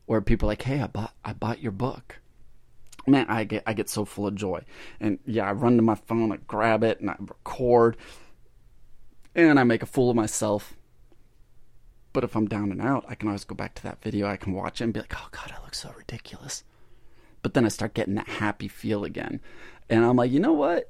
where 0.06 0.22
people 0.22 0.48
are 0.48 0.52
like, 0.52 0.62
"Hey, 0.62 0.80
I 0.80 0.88
bought 0.88 1.16
I 1.26 1.34
bought 1.34 1.60
your 1.60 1.72
book." 1.72 2.20
Man, 3.08 3.26
I 3.28 3.46
get 3.46 3.64
I 3.66 3.74
get 3.74 3.90
so 3.90 4.06
full 4.06 4.28
of 4.28 4.36
joy. 4.36 4.62
And 5.00 5.18
yeah, 5.26 5.50
I 5.50 5.54
run 5.54 5.76
to 5.78 5.82
my 5.82 5.96
phone, 5.96 6.32
I 6.32 6.38
grab 6.48 6.84
it 6.84 7.02
and 7.02 7.10
I 7.10 7.16
record 7.20 7.98
and 9.34 9.60
I 9.60 9.64
make 9.64 9.82
a 9.82 9.88
fool 9.88 10.12
of 10.12 10.16
myself. 10.16 10.77
But 12.18 12.24
if 12.24 12.36
I'm 12.36 12.48
down 12.48 12.72
and 12.72 12.82
out, 12.82 13.06
I 13.08 13.14
can 13.14 13.28
always 13.28 13.44
go 13.44 13.54
back 13.54 13.76
to 13.76 13.84
that 13.84 14.02
video. 14.02 14.26
I 14.28 14.38
can 14.38 14.54
watch 14.54 14.82
it 14.82 14.86
and 14.86 14.92
be 14.92 15.02
like, 15.02 15.14
"Oh 15.16 15.28
god, 15.30 15.54
I 15.56 15.62
look 15.62 15.76
so 15.76 15.94
ridiculous." 15.96 16.64
But 17.44 17.54
then 17.54 17.64
I 17.64 17.68
start 17.68 17.94
getting 17.94 18.16
that 18.16 18.28
happy 18.28 18.68
feel 18.68 19.04
again. 19.04 19.40
And 19.88 20.04
I'm 20.04 20.16
like, 20.16 20.32
"You 20.32 20.40
know 20.40 20.54
what? 20.54 20.90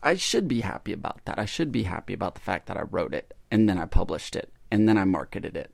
I 0.00 0.14
should 0.14 0.46
be 0.46 0.60
happy 0.60 0.92
about 0.92 1.24
that. 1.24 1.40
I 1.40 1.44
should 1.44 1.72
be 1.72 1.82
happy 1.82 2.12
about 2.14 2.36
the 2.36 2.40
fact 2.40 2.66
that 2.66 2.76
I 2.76 2.82
wrote 2.82 3.14
it 3.14 3.36
and 3.50 3.68
then 3.68 3.78
I 3.78 3.86
published 3.86 4.36
it 4.36 4.52
and 4.70 4.88
then 4.88 4.96
I 4.96 5.02
marketed 5.02 5.56
it 5.56 5.72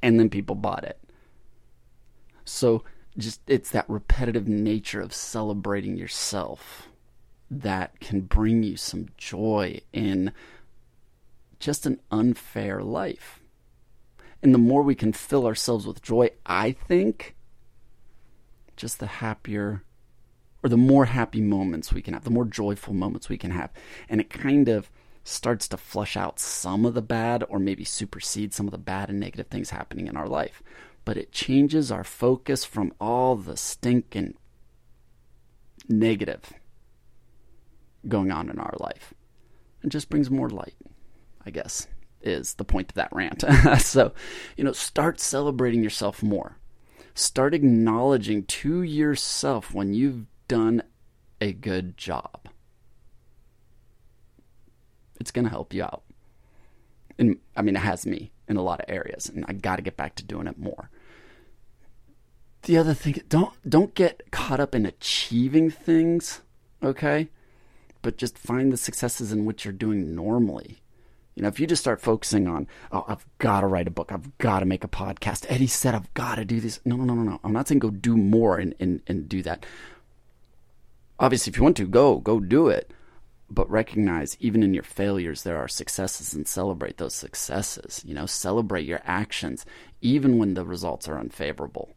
and 0.00 0.18
then 0.18 0.30
people 0.30 0.56
bought 0.56 0.84
it. 0.84 0.98
So 2.46 2.84
just 3.18 3.42
it's 3.46 3.70
that 3.72 3.84
repetitive 3.86 4.48
nature 4.48 5.02
of 5.02 5.12
celebrating 5.12 5.98
yourself 5.98 6.88
that 7.50 8.00
can 8.00 8.22
bring 8.22 8.62
you 8.62 8.78
some 8.78 9.08
joy 9.18 9.82
in 9.92 10.32
just 11.58 11.84
an 11.84 12.00
unfair 12.10 12.82
life. 12.82 13.39
And 14.42 14.54
the 14.54 14.58
more 14.58 14.82
we 14.82 14.94
can 14.94 15.12
fill 15.12 15.46
ourselves 15.46 15.86
with 15.86 16.02
joy, 16.02 16.30
I 16.46 16.72
think, 16.72 17.36
just 18.76 18.98
the 18.98 19.06
happier 19.06 19.84
or 20.62 20.70
the 20.70 20.76
more 20.76 21.06
happy 21.06 21.40
moments 21.40 21.92
we 21.92 22.02
can 22.02 22.14
have, 22.14 22.24
the 22.24 22.30
more 22.30 22.44
joyful 22.44 22.94
moments 22.94 23.28
we 23.28 23.38
can 23.38 23.50
have. 23.50 23.70
And 24.08 24.20
it 24.20 24.30
kind 24.30 24.68
of 24.68 24.90
starts 25.24 25.68
to 25.68 25.76
flush 25.76 26.16
out 26.16 26.38
some 26.40 26.84
of 26.84 26.94
the 26.94 27.02
bad 27.02 27.44
or 27.48 27.58
maybe 27.58 27.84
supersede 27.84 28.52
some 28.54 28.66
of 28.66 28.72
the 28.72 28.78
bad 28.78 29.10
and 29.10 29.20
negative 29.20 29.48
things 29.48 29.70
happening 29.70 30.06
in 30.06 30.16
our 30.16 30.28
life. 30.28 30.62
But 31.04 31.16
it 31.16 31.32
changes 31.32 31.90
our 31.90 32.04
focus 32.04 32.64
from 32.64 32.92
all 33.00 33.36
the 33.36 33.56
stink 33.56 34.14
and 34.14 34.34
negative 35.88 36.52
going 38.06 38.30
on 38.30 38.48
in 38.48 38.58
our 38.58 38.74
life 38.78 39.14
and 39.82 39.90
just 39.90 40.08
brings 40.08 40.30
more 40.30 40.48
light, 40.48 40.74
I 41.44 41.50
guess, 41.50 41.86
is 42.22 42.54
the 42.54 42.64
point 42.64 42.90
of 42.90 42.94
that 42.94 43.12
rant. 43.12 43.44
so, 43.80 44.12
you 44.56 44.64
know, 44.64 44.72
start 44.72 45.20
celebrating 45.20 45.82
yourself 45.82 46.22
more. 46.22 46.56
Start 47.14 47.54
acknowledging 47.54 48.44
to 48.44 48.82
yourself 48.82 49.74
when 49.74 49.92
you've 49.94 50.26
done 50.48 50.82
a 51.40 51.52
good 51.52 51.96
job. 51.96 52.48
It's 55.18 55.30
going 55.30 55.44
to 55.44 55.50
help 55.50 55.74
you 55.74 55.82
out. 55.82 56.02
And 57.18 57.38
I 57.56 57.62
mean, 57.62 57.76
it 57.76 57.80
has 57.80 58.06
me 58.06 58.32
in 58.48 58.56
a 58.56 58.62
lot 58.62 58.80
of 58.80 58.86
areas, 58.88 59.28
and 59.28 59.44
I 59.46 59.52
got 59.52 59.76
to 59.76 59.82
get 59.82 59.96
back 59.96 60.14
to 60.16 60.24
doing 60.24 60.46
it 60.46 60.58
more. 60.58 60.90
The 62.62 62.76
other 62.78 62.94
thing, 62.94 63.22
don't 63.28 63.52
don't 63.68 63.94
get 63.94 64.30
caught 64.30 64.60
up 64.60 64.74
in 64.74 64.86
achieving 64.86 65.70
things, 65.70 66.40
okay? 66.82 67.28
But 68.02 68.16
just 68.16 68.38
find 68.38 68.72
the 68.72 68.76
successes 68.76 69.32
in 69.32 69.44
which 69.44 69.64
you're 69.64 69.72
doing 69.72 70.14
normally. 70.14 70.80
You 71.34 71.42
know, 71.42 71.48
if 71.48 71.60
you 71.60 71.66
just 71.66 71.82
start 71.82 72.00
focusing 72.00 72.48
on, 72.48 72.66
oh, 72.92 73.04
I've 73.08 73.24
got 73.38 73.60
to 73.60 73.66
write 73.66 73.86
a 73.86 73.90
book, 73.90 74.12
I've 74.12 74.36
got 74.38 74.60
to 74.60 74.66
make 74.66 74.84
a 74.84 74.88
podcast. 74.88 75.46
Eddie 75.48 75.68
said 75.68 75.94
I've 75.94 76.12
got 76.14 76.34
to 76.34 76.44
do 76.44 76.60
this. 76.60 76.80
No, 76.84 76.96
no, 76.96 77.04
no, 77.04 77.14
no, 77.14 77.22
no. 77.22 77.40
I'm 77.44 77.52
not 77.52 77.68
saying 77.68 77.78
go 77.78 77.90
do 77.90 78.16
more 78.16 78.58
and, 78.58 78.74
and, 78.80 79.00
and 79.06 79.28
do 79.28 79.42
that 79.42 79.64
obviously 81.20 81.50
if 81.50 81.56
you 81.58 81.62
want 81.62 81.76
to 81.76 81.86
go 81.86 82.16
go 82.16 82.40
do 82.40 82.68
it 82.68 82.92
but 83.50 83.70
recognize 83.70 84.36
even 84.40 84.62
in 84.62 84.72
your 84.72 84.82
failures 84.82 85.42
there 85.42 85.58
are 85.58 85.68
successes 85.68 86.34
and 86.34 86.48
celebrate 86.48 86.96
those 86.96 87.14
successes 87.14 88.02
you 88.04 88.14
know 88.14 88.26
celebrate 88.26 88.86
your 88.86 89.02
actions 89.04 89.66
even 90.00 90.38
when 90.38 90.54
the 90.54 90.64
results 90.64 91.06
are 91.06 91.18
unfavorable 91.18 91.90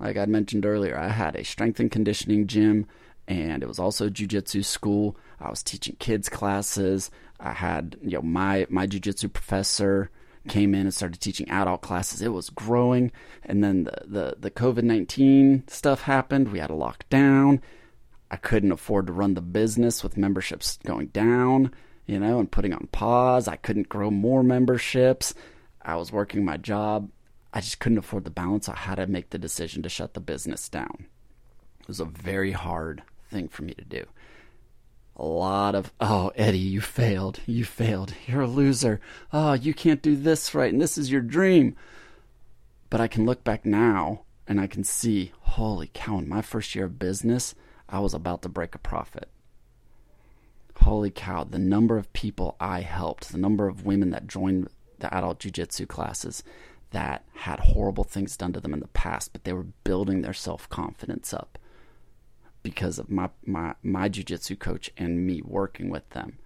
like 0.00 0.16
i 0.16 0.26
mentioned 0.26 0.66
earlier 0.66 0.98
i 0.98 1.08
had 1.08 1.36
a 1.36 1.44
strength 1.44 1.78
and 1.78 1.92
conditioning 1.92 2.46
gym 2.46 2.86
and 3.26 3.62
it 3.62 3.66
was 3.66 3.78
also 3.78 4.08
jiu-jitsu 4.08 4.62
school 4.62 5.16
i 5.40 5.48
was 5.48 5.62
teaching 5.62 5.96
kids 5.98 6.28
classes 6.28 7.10
i 7.40 7.52
had 7.52 7.96
you 8.02 8.12
know 8.12 8.22
my 8.22 8.66
my 8.68 8.86
jiu-jitsu 8.86 9.28
professor 9.28 10.10
came 10.46 10.74
in 10.74 10.82
and 10.82 10.92
started 10.92 11.20
teaching 11.20 11.48
adult 11.50 11.80
classes 11.80 12.20
it 12.20 12.32
was 12.32 12.50
growing 12.50 13.10
and 13.44 13.64
then 13.64 13.84
the 13.84 13.96
the, 14.04 14.36
the 14.38 14.50
covid-19 14.50 15.68
stuff 15.70 16.02
happened 16.02 16.52
we 16.52 16.58
had 16.58 16.66
to 16.68 16.74
lock 16.74 17.08
down 17.08 17.60
I 18.34 18.36
couldn't 18.36 18.72
afford 18.72 19.06
to 19.06 19.12
run 19.12 19.34
the 19.34 19.40
business 19.40 20.02
with 20.02 20.16
memberships 20.16 20.78
going 20.84 21.06
down, 21.08 21.70
you 22.04 22.18
know, 22.18 22.40
and 22.40 22.50
putting 22.50 22.72
on 22.72 22.88
pause. 22.90 23.46
I 23.46 23.54
couldn't 23.54 23.88
grow 23.88 24.10
more 24.10 24.42
memberships. 24.42 25.34
I 25.82 25.94
was 25.94 26.10
working 26.10 26.44
my 26.44 26.56
job. 26.56 27.10
I 27.52 27.60
just 27.60 27.78
couldn't 27.78 27.98
afford 27.98 28.24
the 28.24 28.30
balance. 28.30 28.68
I 28.68 28.76
had 28.76 28.96
to 28.96 29.06
make 29.06 29.30
the 29.30 29.38
decision 29.38 29.84
to 29.84 29.88
shut 29.88 30.14
the 30.14 30.20
business 30.20 30.68
down. 30.68 31.06
It 31.80 31.86
was 31.86 32.00
a 32.00 32.06
very 32.06 32.50
hard 32.50 33.04
thing 33.34 33.48
for 33.48 33.64
me 33.64 33.74
to 33.74 33.84
do. 33.84 34.06
A 35.16 35.24
lot 35.24 35.74
of, 35.74 35.92
oh, 36.00 36.30
Eddie, 36.36 36.58
you 36.58 36.80
failed. 36.80 37.40
You 37.46 37.64
failed. 37.64 38.14
You're 38.26 38.42
a 38.42 38.46
loser. 38.46 39.00
Oh, 39.32 39.54
you 39.54 39.74
can't 39.74 40.02
do 40.02 40.16
this 40.16 40.54
right. 40.54 40.72
And 40.72 40.80
this 40.80 40.96
is 40.96 41.10
your 41.10 41.20
dream. 41.20 41.76
But 42.90 43.00
I 43.00 43.08
can 43.08 43.26
look 43.26 43.42
back 43.42 43.66
now 43.66 44.22
and 44.46 44.60
I 44.60 44.68
can 44.68 44.84
see, 44.84 45.32
holy 45.40 45.90
cow, 45.92 46.18
in 46.18 46.28
my 46.28 46.42
first 46.42 46.74
year 46.74 46.84
of 46.84 46.98
business, 46.98 47.54
I 47.88 47.98
was 47.98 48.14
about 48.14 48.42
to 48.42 48.48
break 48.48 48.74
a 48.74 48.78
profit. 48.78 49.28
Holy 50.76 51.10
cow, 51.10 51.44
the 51.44 51.58
number 51.58 51.96
of 51.96 52.12
people 52.12 52.56
I 52.60 52.80
helped, 52.82 53.30
the 53.30 53.38
number 53.38 53.68
of 53.68 53.86
women 53.86 54.10
that 54.10 54.26
joined 54.26 54.68
the 54.98 55.12
adult 55.14 55.40
jiu-jitsu 55.40 55.86
classes 55.86 56.42
that 56.90 57.24
had 57.34 57.58
horrible 57.60 58.04
things 58.04 58.36
done 58.36 58.52
to 58.52 58.60
them 58.60 58.74
in 58.74 58.80
the 58.80 58.88
past, 58.88 59.32
but 59.32 59.44
they 59.44 59.52
were 59.52 59.66
building 59.84 60.22
their 60.22 60.34
self-confidence 60.34 61.32
up 61.32 61.58
because 62.64 62.98
of 62.98 63.08
my 63.08 63.30
my 63.46 63.74
my 63.84 64.08
jiu-jitsu 64.08 64.56
coach 64.56 64.90
and 64.96 65.24
me 65.24 65.40
working 65.42 65.88
with 65.88 66.08
them. 66.10 66.38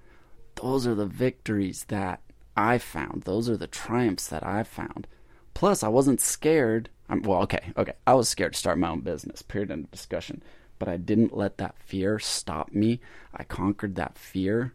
Those 0.56 0.87
are 0.87 0.94
the 0.94 1.06
victories 1.06 1.84
that 1.84 2.20
I 2.54 2.76
found. 2.76 3.22
Those 3.22 3.48
are 3.48 3.56
the 3.56 3.66
triumphs 3.66 4.26
that 4.26 4.44
I 4.44 4.62
found. 4.64 5.06
Plus, 5.54 5.82
I 5.82 5.88
wasn't 5.88 6.20
scared. 6.20 6.90
I'm, 7.08 7.22
well, 7.22 7.40
okay, 7.42 7.72
okay. 7.76 7.94
I 8.06 8.12
was 8.12 8.28
scared 8.28 8.52
to 8.52 8.58
start 8.58 8.78
my 8.78 8.90
own 8.90 9.00
business. 9.00 9.40
Period. 9.40 9.70
End 9.70 9.84
of 9.84 9.90
discussion 9.90 10.42
but 10.78 10.88
I 10.88 10.96
didn't 10.96 11.37
let 11.37 11.58
that 11.58 11.76
fear 11.78 12.18
stop 12.18 12.72
me. 12.72 13.00
I 13.34 13.44
conquered 13.44 13.96
that 13.96 14.16
fear 14.16 14.75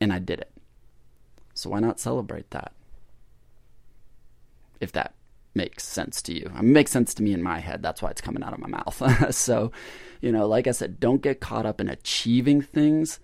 and 0.00 0.12
I 0.12 0.18
did 0.18 0.40
it. 0.40 0.52
So 1.54 1.70
why 1.70 1.80
not 1.80 2.00
celebrate 2.00 2.50
that? 2.50 2.72
If 4.80 4.92
that 4.92 5.14
makes 5.54 5.84
sense 5.84 6.22
to 6.22 6.34
you. 6.34 6.50
It 6.56 6.62
makes 6.62 6.90
sense 6.90 7.14
to 7.14 7.22
me 7.22 7.32
in 7.32 7.42
my 7.42 7.58
head. 7.58 7.82
That's 7.82 8.02
why 8.02 8.10
it's 8.10 8.20
coming 8.20 8.42
out 8.42 8.52
of 8.52 8.58
my 8.58 8.68
mouth. 8.68 9.34
so, 9.34 9.72
you 10.20 10.32
know, 10.32 10.46
like 10.46 10.66
I 10.66 10.72
said, 10.72 11.00
don't 11.00 11.22
get 11.22 11.40
caught 11.40 11.66
up 11.66 11.80
in 11.80 11.88
achieving 11.88 12.60
things. 12.60 13.20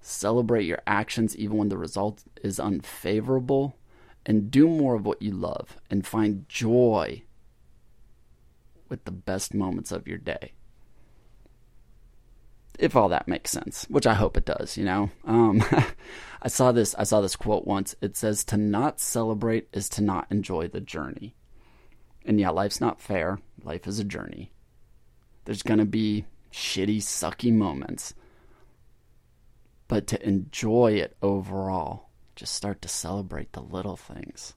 Celebrate 0.00 0.64
your 0.66 0.82
actions 0.86 1.36
even 1.36 1.56
when 1.56 1.68
the 1.68 1.78
result 1.78 2.22
is 2.42 2.60
unfavorable 2.60 3.76
and 4.24 4.50
do 4.50 4.68
more 4.68 4.94
of 4.94 5.04
what 5.04 5.22
you 5.22 5.32
love 5.32 5.76
and 5.90 6.06
find 6.06 6.48
joy 6.48 7.22
with 8.88 9.04
the 9.04 9.10
best 9.12 9.54
moments 9.54 9.90
of 9.90 10.06
your 10.06 10.18
day. 10.18 10.52
if 12.78 12.94
all 12.94 13.08
that 13.08 13.26
makes 13.28 13.50
sense, 13.50 13.86
which 13.88 14.06
I 14.06 14.14
hope 14.14 14.36
it 14.36 14.44
does, 14.44 14.76
you 14.76 14.84
know. 14.84 15.10
Um, 15.24 15.64
I 16.42 16.48
saw 16.48 16.72
this 16.72 16.94
I 16.96 17.04
saw 17.04 17.20
this 17.20 17.36
quote 17.36 17.66
once. 17.66 17.94
It 18.00 18.16
says 18.16 18.44
to 18.44 18.56
not 18.56 19.00
celebrate 19.00 19.68
is 19.72 19.88
to 19.90 20.02
not 20.02 20.26
enjoy 20.30 20.68
the 20.68 20.80
journey. 20.80 21.34
And 22.26 22.40
yeah, 22.40 22.50
life's 22.50 22.80
not 22.80 23.00
fair. 23.00 23.38
Life 23.62 23.86
is 23.86 23.98
a 23.98 24.04
journey. 24.04 24.50
There's 25.44 25.62
going 25.62 25.78
to 25.78 25.86
be 25.86 26.26
shitty, 26.52 26.98
sucky 26.98 27.52
moments. 27.52 28.14
But 29.86 30.08
to 30.08 30.26
enjoy 30.26 30.94
it 30.94 31.16
overall, 31.22 32.10
just 32.34 32.52
start 32.52 32.82
to 32.82 32.88
celebrate 32.88 33.52
the 33.52 33.62
little 33.62 33.96
things. 33.96 34.54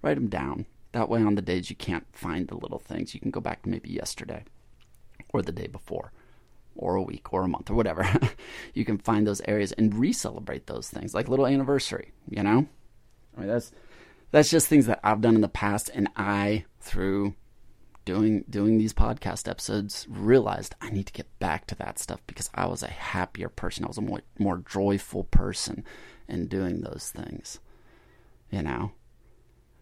Write 0.00 0.14
them 0.14 0.28
down. 0.28 0.66
That 0.92 1.08
way, 1.08 1.20
on 1.20 1.34
the 1.34 1.42
days 1.42 1.68
you 1.68 1.74
can't 1.74 2.06
find 2.12 2.46
the 2.46 2.56
little 2.56 2.78
things, 2.78 3.12
you 3.12 3.20
can 3.20 3.32
go 3.32 3.40
back 3.40 3.62
to 3.62 3.68
maybe 3.68 3.90
yesterday 3.90 4.44
or 5.32 5.42
the 5.42 5.50
day 5.50 5.66
before 5.66 6.12
or 6.76 6.94
a 6.94 7.02
week 7.02 7.32
or 7.32 7.42
a 7.42 7.48
month 7.48 7.70
or 7.70 7.74
whatever. 7.74 8.08
you 8.74 8.84
can 8.84 8.98
find 8.98 9.26
those 9.26 9.42
areas 9.46 9.72
and 9.72 9.94
re-celebrate 9.96 10.66
those 10.66 10.88
things 10.88 11.12
like 11.12 11.28
little 11.28 11.46
anniversary, 11.46 12.12
you 12.28 12.42
know? 12.42 12.66
I 13.36 13.40
mean 13.40 13.48
that's 13.48 13.72
that's 14.34 14.50
just 14.50 14.66
things 14.66 14.86
that 14.86 14.98
I've 15.04 15.20
done 15.20 15.36
in 15.36 15.42
the 15.42 15.48
past 15.48 15.92
and 15.94 16.08
I 16.16 16.64
through 16.80 17.34
doing 18.04 18.44
doing 18.50 18.78
these 18.78 18.92
podcast 18.92 19.48
episodes 19.48 20.08
realized 20.10 20.74
I 20.80 20.90
need 20.90 21.06
to 21.06 21.12
get 21.12 21.38
back 21.38 21.68
to 21.68 21.76
that 21.76 22.00
stuff 22.00 22.20
because 22.26 22.50
I 22.52 22.66
was 22.66 22.82
a 22.82 22.88
happier 22.88 23.48
person. 23.48 23.84
I 23.84 23.86
was 23.86 23.96
a 23.98 24.02
more 24.02 24.22
more 24.36 24.58
joyful 24.68 25.22
person 25.22 25.84
in 26.26 26.48
doing 26.48 26.80
those 26.80 27.12
things. 27.14 27.60
You 28.50 28.62
know? 28.62 28.90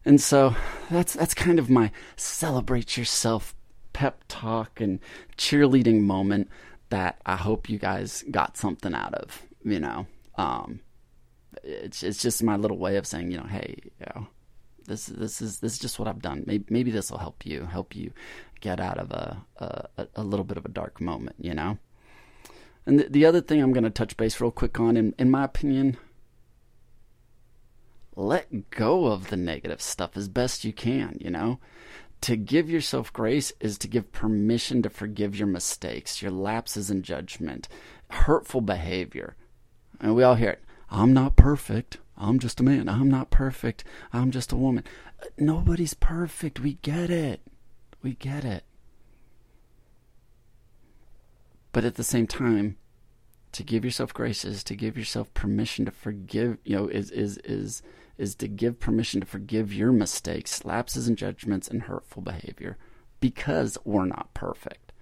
And 0.05 0.21
so 0.21 0.55
that's 0.91 1.15
that's 1.15 1.33
kind 1.33 1.59
of 1.59 1.71
my 1.71 1.91
celebrate 2.17 2.99
yourself 2.99 3.55
pep 3.95 4.23
talk 4.29 4.83
and 4.83 5.01
cheerleading 5.39 6.03
moment 6.03 6.51
that 6.91 7.23
I 7.25 7.37
hope 7.37 7.71
you 7.71 7.79
guys 7.79 8.23
got 8.31 8.59
something 8.59 8.93
out 8.93 9.15
of. 9.15 9.47
You 9.65 9.81
know, 9.81 10.07
um, 10.35 10.81
it's 11.63 12.03
it's 12.03 12.21
just 12.21 12.43
my 12.43 12.57
little 12.57 12.77
way 12.77 12.97
of 12.97 13.07
saying, 13.07 13.31
you 13.31 13.39
know, 13.39 13.47
hey, 13.47 13.77
you 13.83 14.07
know, 14.15 14.27
this 14.87 15.07
this 15.07 15.43
is 15.43 15.61
this 15.61 15.75
is 15.75 15.79
just 15.79 15.99
what 15.99 16.09
I've 16.09 16.23
done. 16.23 16.45
Maybe 16.47 16.65
maybe 16.69 16.91
this 16.91 17.11
will 17.11 17.19
help 17.19 17.47
you 17.47 17.65
help 17.67 17.95
you 17.95 18.13
get 18.61 18.81
out 18.81 18.99
of 18.99 19.11
a 19.11 19.45
a, 19.59 20.07
a 20.17 20.23
little 20.23 20.45
bit 20.45 20.57
of 20.57 20.65
a 20.65 20.71
dark 20.71 21.01
moment. 21.01 21.37
You 21.39 21.55
know. 21.55 21.79
And 22.85 22.99
the, 22.99 23.09
the 23.09 23.25
other 23.27 23.41
thing 23.41 23.63
I'm 23.63 23.73
going 23.73 23.85
to 23.85 23.91
touch 23.91 24.17
base 24.17 24.41
real 24.41 24.51
quick 24.51 24.81
on, 24.81 24.97
in, 24.97 25.15
in 25.19 25.31
my 25.31 25.45
opinion, 25.45 25.99
let 28.17 28.71
go 28.71 29.07
of 29.07 29.31
the 29.31 29.37
negative 29.37 29.81
stuff 29.81 30.17
as 30.17 30.29
best 30.29 30.65
you 30.65 30.73
can, 30.73 31.17
you 31.21 31.31
know? 31.31 31.61
To 32.23 32.37
give 32.37 32.71
yourself 32.71 33.13
grace 33.13 33.53
is 33.61 33.79
to 33.79 33.89
give 33.89 34.13
permission 34.13 34.83
to 34.83 34.91
forgive 34.91 35.37
your 35.37 35.49
mistakes, 35.49 36.23
your 36.23 36.31
lapses 36.31 36.91
in 36.91 37.03
judgment, 37.03 37.69
hurtful 38.11 38.61
behavior. 38.61 39.37
And 40.01 40.15
we 40.15 40.23
all 40.23 40.35
hear 40.35 40.51
it 40.51 40.65
I'm 40.91 41.13
not 41.13 41.37
perfect. 41.37 41.99
I'm 42.17 42.39
just 42.39 42.61
a 42.61 42.63
man. 42.63 42.89
I'm 42.89 43.09
not 43.09 43.31
perfect. 43.31 43.85
I'm 44.13 44.31
just 44.31 44.53
a 44.53 44.57
woman. 44.57 44.85
Nobody's 45.39 45.95
perfect. 45.95 46.61
We 46.61 46.75
get 46.75 47.11
it. 47.11 47.41
We 48.03 48.15
get 48.15 48.45
it. 48.45 48.65
But 51.73 51.85
at 51.85 51.95
the 51.95 52.05
same 52.05 52.27
time, 52.27 52.77
to 53.53 53.63
give 53.63 53.85
yourself 53.85 54.13
grace 54.15 54.45
is 54.45 54.65
to 54.65 54.75
give 54.75 54.97
yourself 54.97 55.33
permission 55.35 55.85
to 55.85 55.91
forgive, 55.91 56.59
you 56.65 56.77
know, 56.77 56.89
is 56.89 57.11
is 57.11 57.39
is 57.39 57.83
is 58.19 58.35
to 58.37 58.49
give 58.49 58.81
permission 58.81 59.21
to 59.21 59.27
forgive 59.27 59.73
your 59.73 59.93
mistakes, 59.93 60.65
lapses 60.65 61.09
in 61.09 61.17
judgments, 61.17 61.69
and 61.69 61.83
hurtful 61.83 62.23
behavior 62.23 62.77
because 63.21 63.79
we're 63.85 64.05
not 64.05 64.35
perfect. 64.35 64.93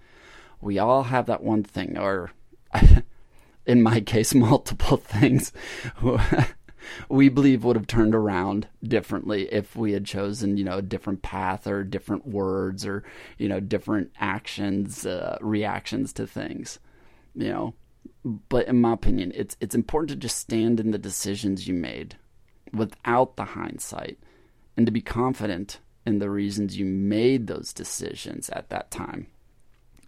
We 0.61 0.79
all 0.79 1.03
have 1.03 1.25
that 1.25 1.43
one 1.43 1.63
thing, 1.63 1.97
or 1.97 2.31
in 3.65 3.81
my 3.81 3.99
case, 4.01 4.33
multiple 4.35 4.97
things 4.97 5.51
we 7.09 7.29
believe 7.29 7.63
would 7.63 7.75
have 7.75 7.87
turned 7.87 8.15
around 8.15 8.67
differently 8.83 9.51
if 9.51 9.75
we 9.75 9.93
had 9.93 10.05
chosen, 10.05 10.57
you 10.57 10.63
know, 10.63 10.77
a 10.77 10.81
different 10.81 11.21
path 11.21 11.67
or 11.67 11.83
different 11.83 12.27
words 12.27 12.85
or, 12.85 13.03
you 13.37 13.47
know, 13.47 13.59
different 13.59 14.11
actions, 14.19 15.05
uh, 15.05 15.37
reactions 15.41 16.13
to 16.13 16.27
things, 16.27 16.79
you 17.35 17.49
know. 17.49 17.73
But 18.23 18.67
in 18.67 18.79
my 18.81 18.93
opinion, 18.93 19.31
it's 19.35 19.57
it's 19.59 19.75
important 19.75 20.09
to 20.09 20.15
just 20.15 20.37
stand 20.37 20.79
in 20.79 20.91
the 20.91 20.97
decisions 20.97 21.67
you 21.67 21.73
made 21.73 22.17
without 22.73 23.35
the 23.35 23.45
hindsight 23.45 24.19
and 24.77 24.85
to 24.85 24.91
be 24.91 25.01
confident 25.01 25.79
in 26.05 26.19
the 26.19 26.29
reasons 26.29 26.77
you 26.77 26.85
made 26.85 27.47
those 27.47 27.73
decisions 27.73 28.49
at 28.49 28.69
that 28.69 28.91
time. 28.91 29.27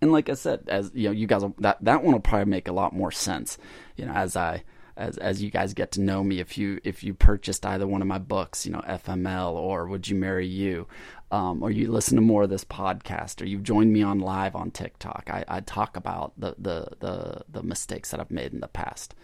And 0.01 0.11
like 0.11 0.29
I 0.29 0.33
said, 0.33 0.63
as 0.67 0.91
you 0.93 1.05
know, 1.05 1.11
you 1.11 1.27
guys 1.27 1.43
that 1.59 1.77
that 1.81 2.03
one 2.03 2.13
will 2.13 2.19
probably 2.19 2.49
make 2.49 2.67
a 2.67 2.73
lot 2.73 2.93
more 2.93 3.11
sense, 3.11 3.57
you 3.95 4.05
know, 4.05 4.11
as 4.11 4.35
I 4.35 4.63
as 4.95 5.17
as 5.17 5.41
you 5.41 5.49
guys 5.49 5.73
get 5.73 5.91
to 5.93 6.01
know 6.01 6.23
me 6.23 6.39
if 6.39 6.57
you 6.57 6.79
if 6.83 7.03
you 7.03 7.13
purchased 7.13 7.65
either 7.65 7.87
one 7.87 8.01
of 8.01 8.07
my 8.07 8.19
books, 8.19 8.65
you 8.65 8.71
know, 8.71 8.81
FML 8.81 9.53
or 9.53 9.87
Would 9.87 10.07
You 10.07 10.15
Marry 10.15 10.47
You, 10.47 10.87
um, 11.31 11.63
or 11.63 11.71
you 11.71 11.91
listen 11.91 12.15
to 12.15 12.21
more 12.21 12.43
of 12.43 12.49
this 12.49 12.65
podcast, 12.65 13.41
or 13.41 13.45
you've 13.45 13.63
joined 13.63 13.91
me 13.91 14.03
on 14.03 14.19
live 14.19 14.55
on 14.55 14.71
TikTok. 14.71 15.29
I, 15.31 15.43
I 15.47 15.59
talk 15.61 15.97
about 15.97 16.33
the, 16.37 16.55
the 16.57 16.87
the 16.99 17.41
the 17.49 17.63
mistakes 17.63 18.11
that 18.11 18.19
I've 18.19 18.31
made 18.31 18.53
in 18.53 18.59
the 18.59 18.67
past, 18.67 19.15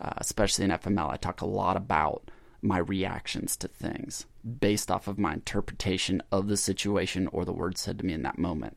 uh, 0.00 0.14
especially 0.18 0.64
in 0.64 0.72
FML. 0.72 1.10
I 1.10 1.16
talk 1.16 1.40
a 1.40 1.46
lot 1.46 1.76
about 1.76 2.30
my 2.64 2.78
reactions 2.78 3.56
to 3.58 3.68
things 3.68 4.26
based 4.60 4.90
off 4.90 5.06
of 5.06 5.18
my 5.18 5.34
interpretation 5.34 6.22
of 6.32 6.48
the 6.48 6.56
situation 6.56 7.28
or 7.28 7.44
the 7.44 7.52
words 7.52 7.80
said 7.80 7.98
to 7.98 8.06
me 8.06 8.14
in 8.14 8.22
that 8.22 8.38
moment. 8.38 8.76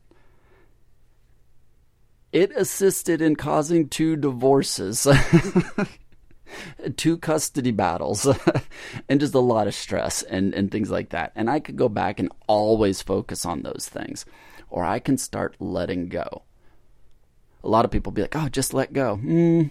It 2.30 2.52
assisted 2.54 3.22
in 3.22 3.36
causing 3.36 3.88
two 3.88 4.14
divorces, 4.14 5.06
two 6.96 7.18
custody 7.18 7.70
battles, 7.70 8.26
and 9.08 9.20
just 9.20 9.34
a 9.34 9.40
lot 9.40 9.66
of 9.66 9.74
stress 9.74 10.22
and, 10.22 10.54
and 10.54 10.70
things 10.70 10.90
like 10.90 11.10
that. 11.10 11.32
And 11.34 11.50
I 11.50 11.60
could 11.60 11.76
go 11.76 11.88
back 11.88 12.18
and 12.18 12.32
always 12.46 13.02
focus 13.02 13.44
on 13.44 13.62
those 13.62 13.88
things, 13.90 14.24
or 14.68 14.84
I 14.84 14.98
can 14.98 15.18
start 15.18 15.56
letting 15.58 16.08
go. 16.08 16.42
A 17.64 17.68
lot 17.68 17.84
of 17.84 17.90
people 17.90 18.12
be 18.12 18.22
like, 18.22 18.36
oh, 18.36 18.48
just 18.48 18.72
let 18.72 18.92
go. 18.92 19.18
Mm, 19.22 19.70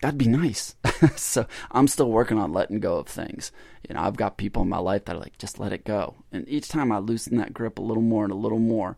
that'd 0.00 0.18
be 0.18 0.28
nice. 0.28 0.74
so 1.16 1.46
I'm 1.70 1.88
still 1.88 2.10
working 2.10 2.38
on 2.38 2.52
letting 2.52 2.80
go 2.80 2.98
of 2.98 3.06
things. 3.06 3.52
You 3.88 3.94
know, 3.94 4.02
I've 4.02 4.16
got 4.16 4.36
people 4.36 4.62
in 4.62 4.68
my 4.68 4.78
life 4.78 5.04
that 5.04 5.16
are 5.16 5.20
like, 5.20 5.38
just 5.38 5.58
let 5.58 5.72
it 5.72 5.84
go. 5.84 6.16
And 6.32 6.48
each 6.48 6.68
time 6.68 6.90
I 6.92 6.98
loosen 6.98 7.36
that 7.38 7.54
grip 7.54 7.78
a 7.78 7.82
little 7.82 8.02
more 8.02 8.24
and 8.24 8.32
a 8.32 8.36
little 8.36 8.58
more. 8.58 8.96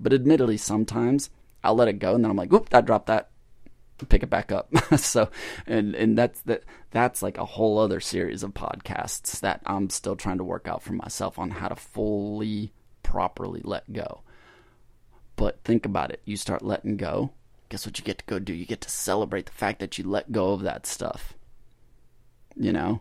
But 0.00 0.12
admittedly, 0.12 0.56
sometimes 0.56 1.30
I'll 1.62 1.74
let 1.74 1.88
it 1.88 1.98
go 1.98 2.14
and 2.14 2.24
then 2.24 2.30
I'm 2.30 2.36
like, 2.36 2.50
whoop, 2.50 2.68
I 2.72 2.80
dropped 2.80 3.06
that. 3.06 3.30
Pick 4.08 4.22
it 4.22 4.30
back 4.30 4.52
up. 4.52 4.70
so, 4.96 5.30
and 5.66 5.94
and 5.94 6.16
that's 6.16 6.40
that. 6.42 6.64
That's 6.90 7.22
like 7.22 7.38
a 7.38 7.44
whole 7.44 7.78
other 7.78 8.00
series 8.00 8.42
of 8.42 8.52
podcasts 8.52 9.40
that 9.40 9.60
I'm 9.66 9.90
still 9.90 10.16
trying 10.16 10.38
to 10.38 10.44
work 10.44 10.68
out 10.68 10.82
for 10.82 10.92
myself 10.92 11.38
on 11.38 11.50
how 11.50 11.68
to 11.68 11.76
fully, 11.76 12.72
properly 13.02 13.60
let 13.64 13.92
go. 13.92 14.22
But 15.36 15.62
think 15.64 15.86
about 15.86 16.10
it. 16.10 16.20
You 16.24 16.36
start 16.36 16.62
letting 16.62 16.96
go, 16.96 17.32
guess 17.68 17.86
what 17.86 17.98
you 17.98 18.04
get 18.04 18.18
to 18.18 18.24
go 18.26 18.38
do? 18.38 18.52
You 18.52 18.66
get 18.66 18.80
to 18.82 18.90
celebrate 18.90 19.46
the 19.46 19.52
fact 19.52 19.80
that 19.80 19.96
you 19.98 20.04
let 20.04 20.32
go 20.32 20.52
of 20.52 20.62
that 20.62 20.86
stuff. 20.86 21.34
You 22.54 22.72
know? 22.72 23.00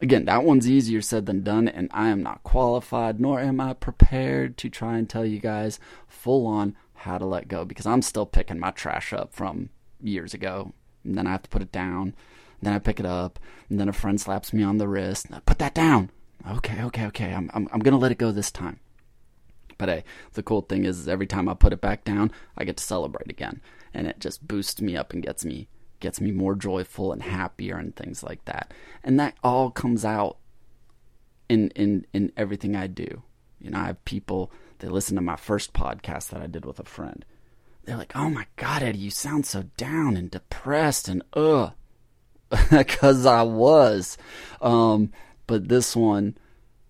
Again, 0.00 0.26
that 0.26 0.44
one's 0.44 0.70
easier 0.70 1.02
said 1.02 1.26
than 1.26 1.42
done, 1.42 1.66
and 1.66 1.90
I 1.92 2.08
am 2.08 2.22
not 2.22 2.44
qualified, 2.44 3.18
nor 3.18 3.40
am 3.40 3.60
I 3.60 3.72
prepared 3.72 4.56
to 4.58 4.70
try 4.70 4.96
and 4.96 5.10
tell 5.10 5.26
you 5.26 5.40
guys 5.40 5.80
full 6.06 6.46
on 6.46 6.76
how 6.94 7.18
to 7.18 7.26
let 7.26 7.48
go 7.48 7.64
because 7.64 7.86
I'm 7.86 8.02
still 8.02 8.26
picking 8.26 8.60
my 8.60 8.70
trash 8.70 9.12
up 9.12 9.32
from 9.32 9.70
years 10.00 10.34
ago. 10.34 10.72
And 11.04 11.16
then 11.16 11.26
I 11.26 11.30
have 11.30 11.42
to 11.42 11.48
put 11.48 11.62
it 11.62 11.72
down. 11.72 12.14
then 12.60 12.72
I 12.72 12.78
pick 12.78 13.00
it 13.00 13.06
up. 13.06 13.38
And 13.68 13.78
then 13.78 13.88
a 13.88 13.92
friend 13.92 14.20
slaps 14.20 14.52
me 14.52 14.62
on 14.62 14.78
the 14.78 14.88
wrist. 14.88 15.26
Put 15.46 15.58
that 15.58 15.74
down. 15.74 16.10
Okay, 16.48 16.82
okay, 16.84 17.06
okay. 17.06 17.32
I'm, 17.32 17.50
I'm, 17.54 17.68
I'm 17.72 17.80
going 17.80 17.92
to 17.92 17.98
let 17.98 18.12
it 18.12 18.18
go 18.18 18.32
this 18.32 18.50
time. 18.50 18.80
But 19.76 19.88
hey, 19.88 20.04
the 20.32 20.42
cool 20.42 20.62
thing 20.62 20.84
is, 20.84 20.98
is 20.98 21.08
every 21.08 21.26
time 21.26 21.48
I 21.48 21.54
put 21.54 21.72
it 21.72 21.80
back 21.80 22.04
down, 22.04 22.32
I 22.56 22.64
get 22.64 22.76
to 22.78 22.84
celebrate 22.84 23.30
again 23.30 23.60
and 23.94 24.06
it 24.06 24.20
just 24.20 24.46
boosts 24.46 24.80
me 24.80 24.96
up 24.96 25.12
and 25.12 25.22
gets 25.22 25.44
me 25.44 25.68
gets 26.00 26.20
me 26.20 26.30
more 26.30 26.54
joyful 26.54 27.12
and 27.12 27.22
happier 27.22 27.76
and 27.76 27.96
things 27.96 28.22
like 28.22 28.44
that. 28.44 28.72
And 29.02 29.18
that 29.18 29.34
all 29.42 29.70
comes 29.70 30.04
out 30.04 30.38
in 31.48 31.70
in 31.70 32.06
in 32.12 32.32
everything 32.36 32.76
I 32.76 32.86
do. 32.86 33.22
You 33.60 33.70
know, 33.70 33.78
I 33.78 33.86
have 33.86 34.04
people 34.04 34.52
they 34.78 34.88
listen 34.88 35.16
to 35.16 35.22
my 35.22 35.36
first 35.36 35.72
podcast 35.72 36.30
that 36.30 36.40
I 36.40 36.46
did 36.46 36.64
with 36.64 36.78
a 36.78 36.84
friend. 36.84 37.24
They're 37.88 37.96
like, 37.96 38.14
"Oh 38.14 38.28
my 38.28 38.46
god, 38.56 38.82
Eddie, 38.82 38.98
you 38.98 39.10
sound 39.10 39.46
so 39.46 39.62
down 39.78 40.14
and 40.18 40.30
depressed 40.30 41.08
and 41.08 41.22
ugh." 41.32 41.72
Cuz 42.86 43.24
I 43.24 43.42
was. 43.42 44.18
Um 44.60 45.10
but 45.46 45.68
this 45.68 45.96
one 45.96 46.36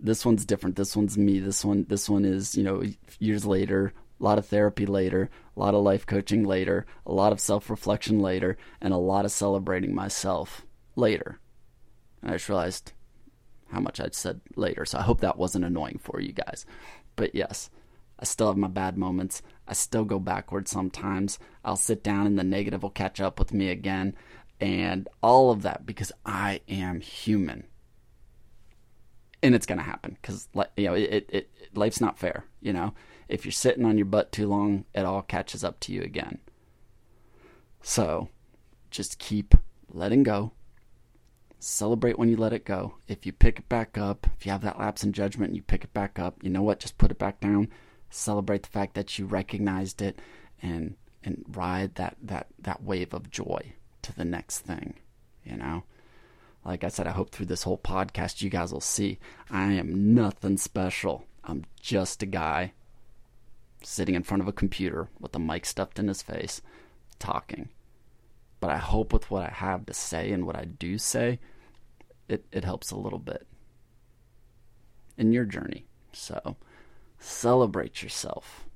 this 0.01 0.27
one's 0.27 0.45
different. 0.45 0.75
This 0.75 0.97
one's 0.97 1.17
me. 1.17 1.39
This 1.39 1.65
one 1.65 1.87
this 1.89 2.09
one 2.09 2.25
is, 2.25 2.57
you 2.57 2.65
know, 2.65 2.83
years 3.21 3.47
later, 3.47 3.93
a 4.19 4.25
lot 4.25 4.39
of 4.39 4.47
therapy 4.47 4.87
later, 4.87 5.31
a 5.57 5.61
lot 5.61 5.75
of 5.75 5.85
life 5.85 6.05
coaching 6.05 6.43
later, 6.43 6.85
a 7.07 7.13
lot 7.13 7.31
of 7.31 7.39
self 7.39 7.71
reflection 7.71 8.19
later, 8.19 8.59
and 8.81 8.93
a 8.93 8.97
lot 8.97 9.25
of 9.25 9.31
celebrating 9.31 9.95
myself 9.95 10.67
later. 10.97 11.39
And 12.23 12.33
I 12.33 12.35
just 12.35 12.49
realized 12.49 12.93
how 13.71 13.79
much 13.79 14.01
I'd 14.01 14.17
said 14.17 14.41
later, 14.57 14.85
so 14.85 14.99
I 14.99 15.03
hope 15.03 15.21
that 15.21 15.39
wasn't 15.39 15.65
annoying 15.65 16.01
for 16.03 16.21
you 16.21 16.33
guys. 16.33 16.67
But 17.15 17.37
yes, 17.37 17.71
I 18.19 18.25
still 18.25 18.49
have 18.49 18.57
my 18.57 18.69
bad 18.69 18.99
moments. 18.99 19.43
I 19.67 19.75
still 19.75 20.05
go 20.05 20.19
backwards 20.19 20.71
sometimes. 20.71 21.39
I'll 21.65 21.77
sit 21.77 22.03
down 22.03 22.27
and 22.27 22.39
the 22.39 22.45
negative 22.45 22.83
will 22.83 22.91
catch 22.91 23.21
up 23.21 23.39
with 23.39 23.53
me 23.53 23.71
again. 23.71 24.15
And 24.61 25.09
all 25.23 25.51
of 25.51 25.63
that 25.63 25.87
because 25.87 26.11
I 26.27 26.61
am 26.69 27.01
human. 27.01 27.65
And 29.41 29.55
it's 29.55 29.67
going 29.67 29.79
to 29.79 29.85
happen 29.85 30.17
because, 30.21 30.49
you 30.77 30.87
know, 30.87 30.95
it, 30.95 31.11
it, 31.11 31.31
it, 31.33 31.51
life's 31.75 32.01
not 32.01 32.19
fair. 32.19 32.45
You 32.61 32.73
know, 32.73 32.95
if 33.29 33.45
you're 33.45 33.53
sitting 33.53 33.85
on 33.85 33.97
your 33.97 34.07
butt 34.07 34.33
too 34.33 34.49
long, 34.49 34.85
it 34.95 35.05
all 35.05 35.23
catches 35.23 35.63
up 35.63 35.79
to 35.81 35.93
you 35.93 36.03
again. 36.03 36.39
So 37.83 38.31
just 38.91 39.21
keep 39.21 39.55
letting 39.89 40.25
go. 40.25 40.53
Celebrate 41.61 42.19
when 42.19 42.29
you 42.29 42.37
let 42.37 42.53
it 42.53 42.65
go. 42.65 42.95
If 43.07 43.27
you 43.27 43.33
pick 43.33 43.61
it 43.61 43.69
back 43.69 43.97
up, 43.97 44.27
if 44.37 44.45
you 44.45 44.51
have 44.51 44.63
that 44.63 44.79
lapse 44.79 45.05
in 45.05 45.13
judgment 45.13 45.51
and 45.51 45.57
you 45.57 45.63
pick 45.63 45.85
it 45.85 45.93
back 45.93 46.19
up, 46.19 46.43
you 46.43 46.51
know 46.51 46.63
what? 46.63 46.81
Just 46.81 46.99
put 46.99 47.13
it 47.13 47.19
back 47.19 47.41
down 47.41 47.69
celebrate 48.11 48.63
the 48.63 48.69
fact 48.69 48.95
that 48.95 49.19
you 49.19 49.27
recognized 49.27 50.01
it 50.03 50.19
and 50.63 50.97
and 51.23 51.45
ride 51.49 51.95
that 51.97 52.17
that 52.23 52.47
that 52.59 52.83
wave 52.83 53.13
of 53.13 53.31
joy 53.31 53.73
to 54.03 54.15
the 54.15 54.25
next 54.25 54.61
thing 54.61 54.95
you 55.45 55.57
know? 55.57 55.85
Like 56.65 56.85
i 56.85 56.89
said 56.89 57.07
i 57.07 57.13
hope 57.13 57.31
through 57.31 57.47
this 57.47 57.63
whole 57.63 57.79
podcast 57.79 58.43
you 58.43 58.51
guys 58.51 58.73
will 58.73 58.81
see 58.81 59.19
i 59.51 59.73
am 59.73 60.15
nothing 60.15 60.57
special. 60.59 61.25
I'm 61.45 61.65
just 61.81 62.23
a 62.23 62.27
guy 62.27 62.73
sitting 63.83 64.15
in 64.15 64.23
front 64.23 64.43
of 64.43 64.49
a 64.49 64.53
computer 64.53 65.09
with 65.19 65.35
a 65.35 65.39
mic 65.39 65.65
stuffed 65.65 65.99
in 65.99 66.09
his 66.09 66.21
face 66.21 66.61
talking. 67.19 67.71
But 68.61 68.71
i 68.71 68.77
hope 68.77 69.13
with 69.13 69.31
what 69.31 69.47
i 69.47 69.51
have 69.51 69.87
to 69.87 69.95
say 69.95 70.31
and 70.31 70.47
what 70.47 70.57
i 70.57 70.65
do 70.65 70.99
say 70.99 71.39
it, 72.29 72.45
it 72.53 72.65
helps 72.65 72.91
a 72.91 72.97
little 72.97 73.19
bit 73.19 73.47
in 75.17 75.33
your 75.33 75.45
journey. 75.45 75.87
So 76.13 76.57
Celebrate 77.19 78.03
yourself. 78.03 78.67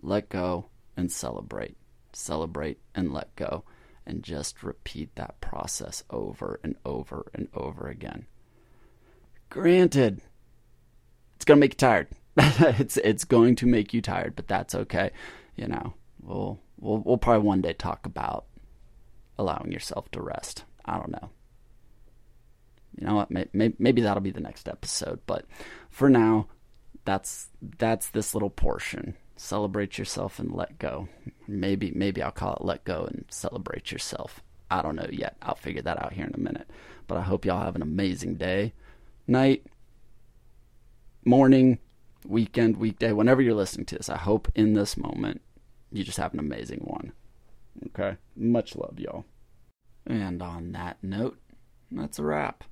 Let 0.00 0.28
go 0.28 0.66
and 0.96 1.10
celebrate. 1.10 1.76
Celebrate 2.12 2.78
and 2.94 3.12
let 3.12 3.34
go. 3.36 3.64
And 4.04 4.22
just 4.22 4.62
repeat 4.62 5.14
that 5.14 5.40
process 5.40 6.02
over 6.10 6.58
and 6.64 6.76
over 6.84 7.30
and 7.34 7.48
over 7.54 7.88
again. 7.88 8.26
Granted, 9.48 10.20
it's 11.36 11.44
going 11.44 11.58
to 11.58 11.60
make 11.60 11.74
you 11.74 11.78
tired. 11.78 12.08
it's 12.36 12.96
it's 12.96 13.24
going 13.24 13.56
to 13.56 13.66
make 13.66 13.92
you 13.92 14.00
tired, 14.00 14.34
but 14.34 14.48
that's 14.48 14.74
okay. 14.74 15.10
You 15.54 15.68
know, 15.68 15.94
we'll 16.20 16.58
we'll 16.78 16.98
we'll 16.98 17.18
probably 17.18 17.46
one 17.46 17.60
day 17.60 17.74
talk 17.74 18.06
about 18.06 18.46
allowing 19.38 19.70
yourself 19.70 20.10
to 20.12 20.22
rest. 20.22 20.64
I 20.84 20.96
don't 20.96 21.12
know. 21.12 21.30
You 22.98 23.06
know 23.06 23.14
what? 23.14 23.30
Maybe, 23.30 23.74
maybe 23.78 24.02
that'll 24.02 24.22
be 24.22 24.30
the 24.30 24.40
next 24.40 24.68
episode. 24.68 25.20
But 25.26 25.46
for 25.90 26.10
now, 26.10 26.48
that's 27.04 27.48
that's 27.78 28.08
this 28.08 28.34
little 28.34 28.50
portion. 28.50 29.14
Celebrate 29.36 29.98
yourself 29.98 30.38
and 30.38 30.52
let 30.52 30.78
go. 30.78 31.08
Maybe 31.48 31.92
maybe 31.94 32.22
I'll 32.22 32.30
call 32.30 32.54
it 32.54 32.64
let 32.64 32.84
go 32.84 33.04
and 33.04 33.24
celebrate 33.28 33.90
yourself. 33.90 34.42
I 34.70 34.82
don't 34.82 34.96
know 34.96 35.08
yet. 35.10 35.36
I'll 35.42 35.54
figure 35.54 35.82
that 35.82 36.02
out 36.02 36.14
here 36.14 36.26
in 36.26 36.34
a 36.34 36.38
minute. 36.38 36.68
But 37.06 37.18
I 37.18 37.22
hope 37.22 37.44
y'all 37.44 37.62
have 37.62 37.76
an 37.76 37.82
amazing 37.82 38.36
day, 38.36 38.72
night, 39.26 39.66
morning, 41.24 41.78
weekend, 42.26 42.78
weekday, 42.78 43.12
whenever 43.12 43.42
you're 43.42 43.54
listening 43.54 43.86
to 43.86 43.96
this. 43.96 44.08
I 44.08 44.16
hope 44.16 44.50
in 44.54 44.72
this 44.72 44.96
moment 44.96 45.42
you 45.90 46.04
just 46.04 46.18
have 46.18 46.32
an 46.32 46.40
amazing 46.40 46.80
one. 46.84 47.12
Okay? 47.88 48.16
Much 48.34 48.76
love, 48.76 48.98
y'all. 48.98 49.24
And 50.06 50.42
on 50.42 50.72
that 50.72 50.98
note, 51.02 51.38
that's 51.90 52.18
a 52.18 52.22
wrap. 52.22 52.64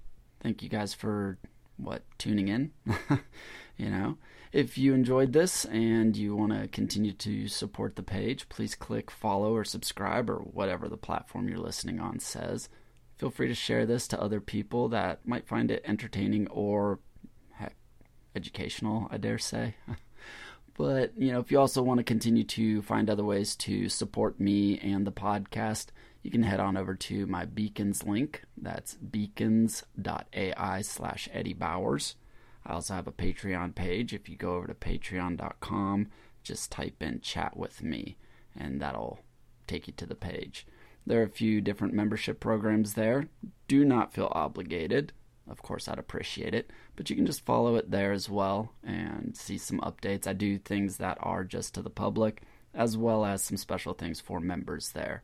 Thank 0.42 0.62
you 0.62 0.68
guys 0.68 0.94
for 0.94 1.38
what 1.76 2.02
tuning 2.18 2.48
in. 2.48 2.72
You 3.80 3.88
know, 3.88 4.18
if 4.52 4.76
you 4.76 4.92
enjoyed 4.92 5.32
this 5.32 5.64
and 5.64 6.14
you 6.14 6.36
want 6.36 6.52
to 6.52 6.68
continue 6.68 7.12
to 7.14 7.48
support 7.48 7.96
the 7.96 8.02
page, 8.02 8.50
please 8.50 8.74
click 8.74 9.10
follow 9.10 9.54
or 9.54 9.64
subscribe 9.64 10.28
or 10.28 10.36
whatever 10.36 10.86
the 10.86 10.98
platform 10.98 11.48
you're 11.48 11.56
listening 11.56 11.98
on 11.98 12.18
says. 12.18 12.68
Feel 13.16 13.30
free 13.30 13.48
to 13.48 13.54
share 13.54 13.86
this 13.86 14.06
to 14.08 14.20
other 14.20 14.38
people 14.38 14.90
that 14.90 15.26
might 15.26 15.48
find 15.48 15.70
it 15.70 15.82
entertaining 15.86 16.46
or 16.48 16.98
heck, 17.54 17.74
educational, 18.36 19.08
I 19.10 19.16
dare 19.16 19.38
say. 19.38 19.76
but, 20.76 21.16
you 21.16 21.32
know, 21.32 21.40
if 21.40 21.50
you 21.50 21.58
also 21.58 21.82
want 21.82 21.98
to 21.98 22.04
continue 22.04 22.44
to 22.44 22.82
find 22.82 23.08
other 23.08 23.24
ways 23.24 23.56
to 23.56 23.88
support 23.88 24.38
me 24.38 24.78
and 24.80 25.06
the 25.06 25.12
podcast, 25.12 25.86
you 26.22 26.30
can 26.30 26.42
head 26.42 26.60
on 26.60 26.76
over 26.76 26.94
to 26.96 27.24
my 27.26 27.46
Beacons 27.46 28.04
link. 28.04 28.42
That's 28.58 28.96
beacons.ai 28.96 30.82
slash 30.82 31.30
Eddie 31.32 31.54
Bowers. 31.54 32.16
I 32.66 32.72
also 32.74 32.94
have 32.94 33.06
a 33.06 33.12
Patreon 33.12 33.74
page. 33.74 34.12
If 34.12 34.28
you 34.28 34.36
go 34.36 34.54
over 34.54 34.66
to 34.66 34.74
patreon.com, 34.74 36.08
just 36.42 36.70
type 36.70 37.02
in 37.02 37.20
chat 37.20 37.56
with 37.56 37.82
me, 37.82 38.16
and 38.56 38.80
that'll 38.80 39.20
take 39.66 39.86
you 39.86 39.92
to 39.96 40.06
the 40.06 40.14
page. 40.14 40.66
There 41.06 41.20
are 41.20 41.24
a 41.24 41.30
few 41.30 41.60
different 41.60 41.94
membership 41.94 42.40
programs 42.40 42.94
there. 42.94 43.28
Do 43.68 43.84
not 43.84 44.12
feel 44.12 44.30
obligated. 44.32 45.12
Of 45.48 45.62
course, 45.62 45.88
I'd 45.88 45.98
appreciate 45.98 46.54
it, 46.54 46.70
but 46.94 47.10
you 47.10 47.16
can 47.16 47.26
just 47.26 47.44
follow 47.44 47.74
it 47.76 47.90
there 47.90 48.12
as 48.12 48.28
well 48.28 48.72
and 48.84 49.36
see 49.36 49.58
some 49.58 49.80
updates. 49.80 50.26
I 50.26 50.32
do 50.32 50.58
things 50.58 50.98
that 50.98 51.18
are 51.20 51.42
just 51.42 51.74
to 51.74 51.82
the 51.82 51.90
public, 51.90 52.42
as 52.74 52.96
well 52.96 53.24
as 53.24 53.42
some 53.42 53.56
special 53.56 53.94
things 53.94 54.20
for 54.20 54.38
members 54.38 54.92
there. 54.92 55.22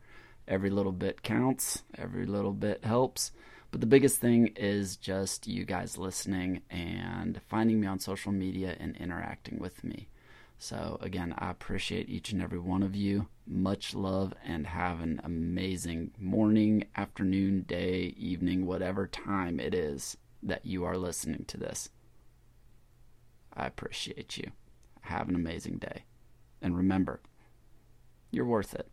Every 0.49 0.71
little 0.71 0.93
bit 0.93 1.23
counts, 1.23 1.83
every 1.97 2.27
little 2.27 2.53
bit 2.53 2.85
helps. 2.85 3.31
But 3.71 3.81
the 3.81 3.87
biggest 3.87 4.21
thing 4.21 4.49
is 4.57 4.97
just 4.97 5.47
you 5.47 5.65
guys 5.65 5.99
listening 5.99 6.63
and 6.71 7.41
finding 7.49 7.81
me 7.81 7.87
on 7.87 7.99
social 7.99 8.33
media 8.33 8.77
and 8.79 8.97
interacting 8.97 9.59
with 9.59 9.85
me. 9.85 10.09
So, 10.59 10.99
again, 11.03 11.35
I 11.37 11.51
appreciate 11.51 12.09
each 12.09 12.33
and 12.33 12.41
every 12.41 12.59
one 12.59 12.83
of 12.83 12.97
you. 12.97 13.29
Much 13.47 13.95
love 13.95 14.33
and 14.45 14.67
have 14.67 15.01
an 15.01 15.21
amazing 15.23 16.13
morning, 16.19 16.85
afternoon, 16.97 17.63
day, 17.63 18.15
evening, 18.17 18.65
whatever 18.65 19.07
time 19.07 19.61
it 19.61 19.75
is 19.75 20.17
that 20.43 20.65
you 20.65 20.85
are 20.85 20.97
listening 20.97 21.45
to 21.49 21.59
this. 21.59 21.91
I 23.53 23.67
appreciate 23.67 24.39
you. 24.39 24.51
Have 25.03 25.29
an 25.29 25.35
amazing 25.35 25.79
day. 25.79 26.05
And 26.63 26.77
remember, 26.77 27.21
you're 28.31 28.47
worth 28.47 28.75
it. 28.75 28.91